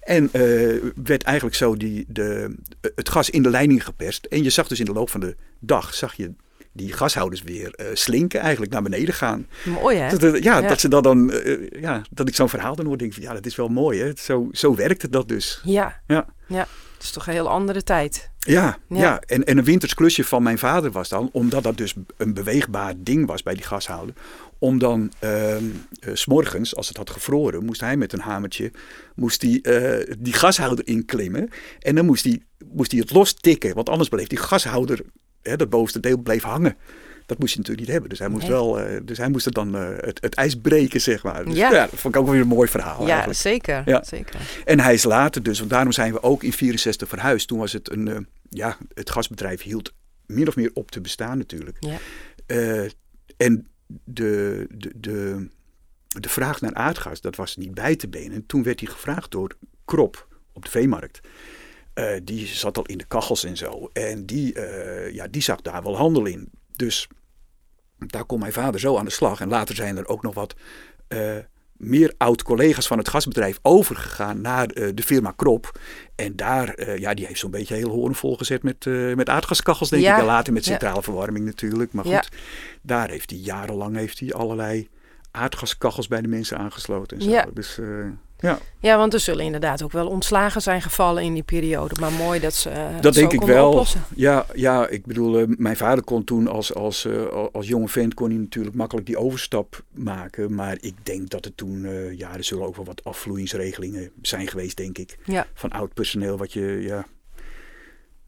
En 0.00 0.24
uh, 0.32 0.92
werd 1.04 1.22
eigenlijk 1.22 1.56
zo 1.56 1.76
die, 1.76 2.04
de, 2.08 2.54
het 2.94 3.08
gas 3.08 3.30
in 3.30 3.42
de 3.42 3.50
leiding 3.50 3.84
geperst. 3.84 4.24
En 4.24 4.42
je 4.42 4.50
zag 4.50 4.68
dus 4.68 4.78
in 4.80 4.84
de 4.84 4.92
loop 4.92 5.10
van 5.10 5.20
de 5.20 5.36
dag, 5.58 5.94
zag 5.94 6.14
je 6.14 6.32
die 6.72 6.92
gashouders 6.92 7.42
weer 7.42 7.74
uh, 7.80 7.86
slinken, 7.92 8.40
eigenlijk 8.40 8.72
naar 8.72 8.82
beneden 8.82 9.14
gaan. 9.14 9.46
Mooi 9.64 9.96
hè? 9.96 10.16
Dat, 10.16 10.42
ja, 10.42 10.60
dat 10.60 10.80
ze 10.80 10.88
dat 10.88 11.02
dan, 11.02 11.32
ja, 11.80 12.02
dat 12.10 12.28
ik 12.28 12.34
zo'n 12.34 12.48
verhaal 12.48 12.76
dan 12.76 12.86
hoor, 12.86 12.98
denk 12.98 13.12
van 13.12 13.22
ja, 13.22 13.32
dat 13.32 13.46
is 13.46 13.56
wel 13.56 13.68
mooi 13.68 14.00
hè. 14.00 14.12
Zo, 14.16 14.48
zo 14.52 14.74
werkte 14.74 15.08
dat 15.08 15.28
dus. 15.28 15.60
Ja. 15.64 16.00
Ja. 16.06 16.26
ja. 16.46 16.66
Het 16.94 17.02
is 17.02 17.10
toch 17.10 17.26
een 17.26 17.32
heel 17.32 17.48
andere 17.48 17.82
tijd. 17.82 18.30
Ja, 18.38 18.78
Ja. 18.88 18.98
ja. 18.98 19.20
En, 19.20 19.44
en 19.44 19.58
een 19.58 19.64
winters 19.64 19.94
klusje 19.94 20.24
van 20.24 20.42
mijn 20.42 20.58
vader 20.58 20.90
was 20.90 21.08
dan, 21.08 21.28
omdat 21.32 21.62
dat 21.62 21.76
dus 21.76 21.94
een 22.16 22.34
beweegbaar 22.34 22.94
ding 22.96 23.26
was 23.26 23.42
bij 23.42 23.54
die 23.54 23.64
gashouder, 23.64 24.14
om 24.58 24.78
dan 24.78 25.12
ehm 25.18 25.64
eh, 26.00 26.14
s 26.14 26.20
smorgens, 26.20 26.76
als 26.76 26.88
het 26.88 26.96
had 26.96 27.10
gevroren, 27.10 27.64
moest 27.64 27.80
hij 27.80 27.96
met 27.96 28.12
een 28.12 28.20
hamertje 28.20 28.70
moest 29.14 29.42
hij, 29.42 29.60
eh, 29.60 30.14
die 30.18 30.32
gashouder 30.32 30.86
inklimmen. 30.86 31.48
En 31.78 31.94
dan 31.94 32.04
moest 32.04 32.24
hij, 32.24 32.42
moest 32.72 32.92
het 32.92 33.12
lostikken, 33.12 33.74
want 33.74 33.88
anders 33.88 34.08
bleef 34.08 34.26
die 34.26 34.38
gashouder, 34.38 35.00
hè, 35.42 35.56
dat 35.56 35.70
bovenste 35.70 36.00
deel, 36.00 36.18
bleef 36.18 36.42
hangen. 36.42 36.76
Dat 37.26 37.38
moest 37.38 37.52
je 37.52 37.58
natuurlijk 37.58 37.86
niet 37.86 37.92
hebben. 37.96 38.10
Dus 38.10 38.18
hij 38.18 38.28
moest, 38.28 38.42
Nee. 38.42 38.50
wel, 38.50 38.80
eh, 38.80 39.00
dus 39.02 39.18
hij 39.18 39.28
moest 39.28 39.46
er 39.46 39.52
dan 39.52 39.76
eh, 39.76 39.88
het, 39.96 40.22
het 40.22 40.34
ijs 40.34 40.54
breken, 40.54 41.00
zeg 41.00 41.22
maar. 41.22 41.44
Dus, 41.44 41.56
Ja. 41.56 41.72
ja. 41.72 41.86
dat 41.90 42.00
vond 42.00 42.14
ik 42.14 42.20
ook 42.20 42.28
weer 42.28 42.40
een 42.40 42.46
mooi 42.46 42.68
verhaal 42.68 43.02
ja, 43.02 43.08
eigenlijk. 43.08 43.38
zeker. 43.38 43.82
Ja. 43.86 44.04
zeker. 44.04 44.40
En 44.64 44.80
hij 44.80 44.94
is 44.94 45.04
later 45.04 45.42
dus, 45.42 45.58
want 45.58 45.70
daarom 45.70 45.92
zijn 45.92 46.12
we 46.12 46.22
ook 46.22 46.42
in 46.42 46.52
64 46.52 47.08
verhuisd. 47.08 47.48
Toen 47.48 47.58
was 47.58 47.72
het 47.72 47.90
een, 47.90 48.08
eh, 48.08 48.18
ja, 48.48 48.76
het 48.94 49.10
gasbedrijf 49.10 49.62
hield 49.62 49.92
min 50.26 50.48
of 50.48 50.56
meer 50.56 50.70
op 50.74 50.90
te 50.90 51.00
bestaan 51.00 51.38
natuurlijk. 51.38 51.76
Ja. 51.80 51.98
En 53.36 53.68
de, 54.04 54.66
de, 54.70 54.92
de, 54.96 55.48
de 56.20 56.28
vraag 56.28 56.60
naar 56.60 56.74
aardgas, 56.74 57.20
dat 57.20 57.36
was 57.36 57.56
niet 57.56 57.74
bij 57.74 57.96
te 57.96 58.08
benen. 58.08 58.32
En 58.32 58.46
toen 58.46 58.62
werd 58.62 58.80
hij 58.80 58.88
gevraagd 58.88 59.30
door 59.30 59.56
Krop 59.84 60.28
op 60.52 60.64
de 60.64 60.70
veemarkt. 60.70 61.20
Eh, 61.94 62.06
die 62.22 62.46
zat 62.46 62.78
al 62.78 62.84
in 62.84 62.98
de 62.98 63.04
kachels 63.04 63.44
en 63.44 63.56
zo. 63.56 63.88
En 63.92 64.26
die, 64.26 64.54
ja, 65.12 65.28
die 65.28 65.42
zag 65.42 65.60
daar 65.60 65.82
wel 65.82 65.96
handel 65.96 66.24
in. 66.24 66.48
Dus 66.76 67.08
daar 67.98 68.24
kon 68.24 68.38
mijn 68.38 68.52
vader 68.52 68.80
zo 68.80 68.96
aan 68.98 69.04
de 69.04 69.10
slag. 69.10 69.40
En 69.40 69.48
later 69.48 69.74
zijn 69.74 69.96
er 69.96 70.06
ook 70.08 70.22
nog 70.22 70.34
wat 70.34 70.54
eh, 71.08 71.36
meer 71.72 72.14
oud-collega's 72.18 72.86
van 72.86 72.98
het 72.98 73.08
gasbedrijf 73.08 73.58
overgegaan 73.62 74.40
naar 74.40 74.66
eh, 74.66 74.88
de 74.94 75.02
firma 75.02 75.30
Krop. 75.36 75.78
En 76.14 76.36
daar, 76.36 76.68
eh, 76.68 76.98
ja, 76.98 77.14
die 77.14 77.26
heeft 77.26 77.38
zo'n 77.40 77.50
beetje 77.50 77.74
heel 77.74 77.90
hoorn 77.90 78.14
volgezet 78.14 78.62
met, 78.62 78.84
met 79.16 79.28
aardgaskachels, 79.28 79.90
denk 79.90 80.02
Ja. 80.02 80.14
ik. 80.14 80.20
En 80.20 80.26
later 80.26 80.52
met 80.52 80.64
Ja. 80.64 80.70
centrale 80.70 81.02
verwarming 81.02 81.44
natuurlijk. 81.44 81.92
Maar 81.92 82.04
goed, 82.04 82.12
Ja. 82.12 82.24
daar 82.82 83.08
heeft 83.10 83.30
hij 83.30 83.38
jarenlang 83.38 83.96
heeft 83.96 84.18
hij 84.20 84.32
allerlei 84.32 84.88
aardgaskachels 85.30 86.08
bij 86.08 86.20
de 86.22 86.28
mensen 86.28 86.58
aangesloten. 86.58 87.16
En 87.16 87.22
zo. 87.22 87.30
Ja. 87.30 87.46
Dus 87.54 87.78
ja, 88.44 88.58
Ja, 88.80 88.96
want 88.96 89.14
er 89.14 89.20
zullen 89.20 89.44
inderdaad 89.44 89.82
ook 89.82 89.92
wel 89.92 90.08
ontslagen 90.08 90.62
zijn 90.62 90.82
gevallen 90.82 91.22
in 91.22 91.34
die 91.34 91.42
periode. 91.42 92.00
Maar 92.00 92.12
mooi 92.12 92.40
dat 92.40 92.54
ze 92.54 92.70
eh, 92.70 93.00
dat 93.00 93.14
denk 93.14 93.32
ik 93.32 93.40
wel. 93.40 93.68
oplossen. 93.68 94.02
Ja, 94.14 94.46
ja, 94.54 94.88
ik 94.88 95.06
bedoel, 95.06 95.38
eh, 95.38 95.46
mijn 95.48 95.76
vader 95.76 96.04
kon 96.04 96.24
toen 96.24 96.48
als, 96.48 96.74
als, 96.74 97.04
eh, 97.04 97.46
als 97.52 97.66
jonge 97.66 97.88
vent 97.88 98.14
kon 98.14 98.30
hij 98.30 98.38
natuurlijk 98.38 98.76
makkelijk 98.76 99.06
die 99.06 99.18
overstap 99.18 99.84
maken. 99.90 100.54
Maar 100.54 100.76
ik 100.80 100.94
denk 101.02 101.30
dat 101.30 101.44
er 101.44 101.54
toen, 101.54 101.86
ja, 102.16 102.34
er 102.36 102.44
zullen 102.44 102.66
ook 102.66 102.76
wel 102.76 102.84
wat 102.84 103.04
afvloeingsregelingen 103.04 104.10
zijn 104.22 104.48
geweest, 104.48 104.76
denk 104.76 104.98
ik. 104.98 105.18
Ja. 105.24 105.46
Van 105.54 105.70
oud 105.70 105.94
personeel, 105.94 106.36
wat 106.36 106.52
je, 106.52 106.80
ja, 106.80 107.06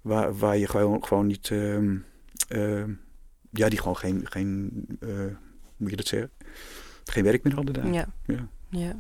waar, 0.01 0.37
waar 0.39 0.57
je 0.57 0.67
gewoon, 0.69 1.05
gewoon 1.05 1.27
niet, 1.27 1.51
ehm, 1.51 1.97
ehm, 2.49 2.91
ja, 3.51 3.69
die 3.69 3.79
gewoon 3.79 3.97
geen, 3.97 4.21
geen 4.25 4.71
hoe 5.77 5.85
moet 5.85 5.91
je 5.91 5.97
dat 5.97 6.07
zeggen? 6.07 6.31
Geen 7.05 7.25
werk 7.25 7.43
meer 7.43 7.55
hadden 7.55 7.75
daar. 7.75 7.93
Ja. 7.93 8.07
Ja. 8.27 8.49
ja. 8.69 8.97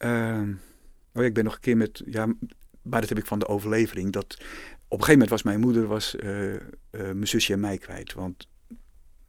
Ehm, 0.00 0.50
oh 1.12 1.22
ja, 1.22 1.22
ik 1.22 1.34
ben 1.34 1.44
nog 1.44 1.54
een 1.54 1.60
keer 1.60 1.76
met, 1.76 2.02
ja, 2.04 2.26
maar 2.82 3.00
dat 3.00 3.08
heb 3.08 3.18
ik 3.18 3.26
van 3.26 3.38
de 3.38 3.48
overlevering. 3.48 4.12
Dat 4.12 4.36
op 4.88 4.98
een 4.98 5.04
gegeven 5.04 5.12
moment 5.12 5.30
was 5.30 5.42
mijn 5.42 5.60
moeder 5.60 5.86
was, 5.86 6.16
eh, 6.16 6.54
mijn 6.90 7.28
zusje 7.28 7.52
en 7.52 7.60
mij 7.60 7.78
kwijt. 7.78 8.12
Want 8.12 8.46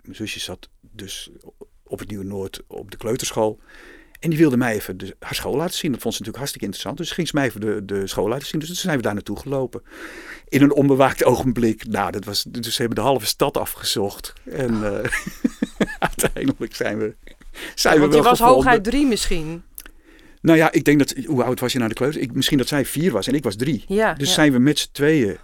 mijn 0.01 0.15
zusje 0.15 0.39
zat 0.39 0.69
dus 0.81 1.31
op 1.83 1.99
het 1.99 2.09
Nieuwe 2.09 2.25
Noord 2.25 2.61
op 2.67 2.91
de 2.91 2.97
kleuterschool. 2.97 3.59
En 4.19 4.29
die 4.29 4.39
wilde 4.39 4.57
mij 4.57 4.73
even 4.73 4.97
de, 4.97 5.15
haar 5.19 5.35
school 5.35 5.55
laten 5.55 5.77
zien. 5.77 5.91
Dat 5.91 6.01
vond 6.01 6.13
ze 6.13 6.19
natuurlijk 6.19 6.37
hartstikke 6.37 6.65
interessant. 6.65 6.97
Dus 6.97 7.11
ging 7.11 7.27
ze 7.27 7.35
mij 7.35 7.45
even 7.45 7.61
de, 7.61 7.85
de 7.85 8.07
school 8.07 8.27
laten 8.27 8.47
zien. 8.47 8.59
Dus 8.59 8.69
toen 8.69 8.77
zijn 8.77 8.97
we 8.97 9.03
daar 9.03 9.13
naartoe 9.13 9.39
gelopen. 9.39 9.81
In 10.47 10.61
een 10.61 10.73
onbewaakt 10.73 11.23
ogenblik. 11.23 11.87
Nou, 11.87 12.11
dat 12.11 12.25
was, 12.25 12.43
dus 12.43 12.73
ze 12.73 12.81
hebben 12.81 13.03
de 13.03 13.09
halve 13.09 13.25
stad 13.25 13.57
afgezocht. 13.57 14.33
En 14.43 14.83
eh, 14.83 15.11
uiteindelijk 16.09 16.75
zijn 16.75 16.97
we, 16.97 17.15
zijn 17.75 17.93
we 17.93 17.99
Want 17.99 18.13
wel 18.13 18.21
je 18.21 18.29
was 18.29 18.39
gevonden. 18.39 18.63
hooguit 18.63 18.83
drie 18.83 19.05
misschien. 19.05 19.63
Nou 20.41 20.57
ja, 20.57 20.71
ik 20.71 20.83
denk 20.83 20.99
dat. 20.99 21.13
Hoe 21.25 21.43
oud 21.43 21.59
was 21.59 21.73
je 21.73 21.79
naar 21.79 21.87
de 21.89 21.93
kleuter? 21.95 22.21
Ik, 22.21 22.33
misschien 22.33 22.57
dat 22.57 22.67
zij 22.67 22.85
vier 22.85 23.11
was 23.11 23.27
en 23.27 23.33
ik 23.33 23.43
was 23.43 23.55
drie. 23.55 23.83
Ja, 23.87 24.13
Dus 24.13 24.27
ja. 24.27 24.33
zijn 24.33 24.51
we 24.51 24.59
met 24.59 24.79
z'n 24.79 24.89
tweeën. 24.91 25.37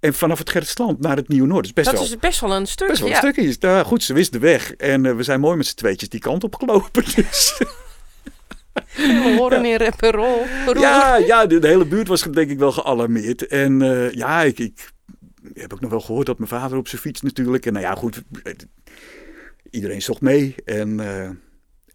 En 0.00 0.14
vanaf 0.14 0.38
het 0.38 0.50
Gertsland 0.50 1.00
naar 1.00 1.16
het 1.16 1.28
Nieuwe 1.28 1.46
Noord. 1.46 1.56
Dat 1.60 1.66
is 1.66 1.72
best 1.72 1.86
dat 1.90 1.94
wel, 1.94 2.04
is 2.04 2.16
best 2.18 2.40
wel 2.40 2.52
een 2.54 2.66
stuk. 2.66 2.88
best 2.88 3.00
wel 3.00 3.08
ja. 3.08 3.24
een 3.24 3.32
stukje. 3.32 3.56
Nou, 3.60 3.84
goed, 3.84 4.02
ze 4.02 4.12
wist 4.12 4.32
de 4.32 4.38
weg. 4.38 4.72
En 4.74 5.06
eh, 5.06 5.14
we 5.16 5.22
zijn 5.22 5.40
mooi 5.40 5.56
met 5.56 5.66
z'n 5.66 5.74
tweetjes 5.76 6.08
die 6.08 6.20
kant 6.20 6.44
op 6.44 6.54
gelopen. 6.54 7.04
Dus, 7.14 7.58
We 8.96 9.34
horen 9.38 9.64
in 9.64 9.76
rep 9.76 10.02
en 10.02 10.10
roll. 10.10 10.46
Roer. 10.66 10.78
ja, 10.80 11.16
ja 11.16 11.46
de, 11.46 11.58
de 11.58 11.66
hele 11.68 11.86
buurt 11.86 12.08
was 12.08 12.22
denk 12.22 12.50
ik 12.50 12.58
wel 12.58 12.72
gealarmeerd. 12.72 13.46
En 13.46 13.82
eh, 13.82 14.10
ja, 14.12 14.42
ik, 14.42 14.58
ik 14.58 14.92
heb 15.54 15.72
ook 15.72 15.80
nog 15.80 15.90
wel 15.90 16.00
gehoord 16.00 16.26
dat 16.26 16.38
mijn 16.38 16.50
vader 16.50 16.78
op 16.78 16.88
zijn 16.88 17.00
fiets 17.00 17.20
natuurlijk. 17.20 17.66
En 17.66 17.72
nou 17.72 17.84
ja, 17.84 17.94
goed. 17.94 18.22
Iedereen 19.70 20.02
zocht 20.02 20.20
mee. 20.20 20.54
En. 20.64 21.00
eh, 21.00 21.30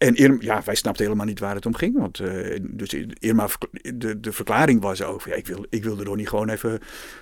en 0.03 0.15
Irma, 0.15 0.37
ja, 0.39 0.61
wij 0.65 0.75
snapten 0.75 1.03
helemaal 1.05 1.25
niet 1.25 1.39
waar 1.39 1.55
het 1.55 1.65
om 1.65 1.75
ging. 1.75 1.97
Want 1.97 2.19
eh, 2.19 2.59
dus 2.61 2.93
Irma, 3.19 3.47
de, 3.95 4.19
de 4.19 4.31
verklaring 4.31 4.81
was 4.81 5.01
ook, 5.01 5.21
ja, 5.25 5.33
ik, 5.33 5.47
wil, 5.47 5.65
ik 5.69 5.83
wilde 5.83 6.03
Ronnie 6.03 6.27
gewoon 6.27 6.49
even 6.49 6.79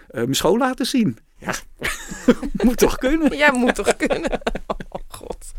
eh, 0.07 0.21
mijn 0.21 0.35
school 0.35 0.57
laten 0.57 0.85
zien. 0.85 1.17
Ja, 1.37 1.53
moet 2.65 2.77
toch 2.77 2.97
kunnen? 2.97 3.37
Ja, 3.37 3.51
moet 3.51 3.75
toch 3.75 3.95
kunnen. 3.95 4.29
Oh 4.93 5.01
god. 5.07 5.51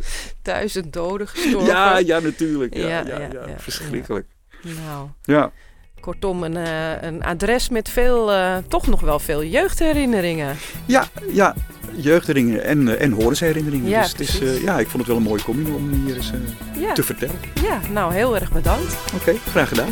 Duizend 0.43 0.93
doden 0.93 1.29
gestorven. 1.29 1.69
Ja, 1.69 1.99
ja, 1.99 2.19
natuurlijk. 2.21 2.75
Ja, 2.75 2.89
ja, 3.07 3.19
ja. 3.33 3.59
Verschrikkelijk. 3.59 4.27
Nou, 4.63 5.09
Ja. 5.23 5.53
Kortom, 6.03 6.43
een, 6.43 6.57
eh, 6.57 7.03
een 7.03 7.25
adres 7.25 7.69
met 7.69 7.89
veel, 7.89 8.33
eh, 8.33 8.57
toch 8.69 8.87
nog 8.87 9.01
wel 9.01 9.19
veel 9.19 9.45
jeugdherinneringen. 9.45 10.57
Ja, 10.87 11.05
ja, 11.33 11.55
jeugdherinneringen 11.95 12.65
en, 12.65 12.99
eh, 12.99 13.05
en 13.05 13.13
horensherinneringen. 13.13 13.89
Ja, 13.89 14.01
dus 14.01 14.11
het 14.11 14.21
is, 14.21 14.39
ja, 14.63 14.79
ik 14.79 14.87
vond 14.89 14.99
het 14.99 15.07
wel 15.07 15.17
een 15.17 15.23
mooie 15.23 15.43
commune 15.43 15.75
om 15.75 15.91
hier 16.05 16.17
eens 16.17 16.33
Ja, 16.79 16.93
te 16.93 17.03
vertellen. 17.03 17.35
ja, 17.63 17.81
nou 17.93 18.13
heel 18.15 18.35
erg 18.35 18.53
bedankt. 18.53 18.97
Oké, 19.15 19.35
graag 19.51 19.69
gedaan. 19.69 19.89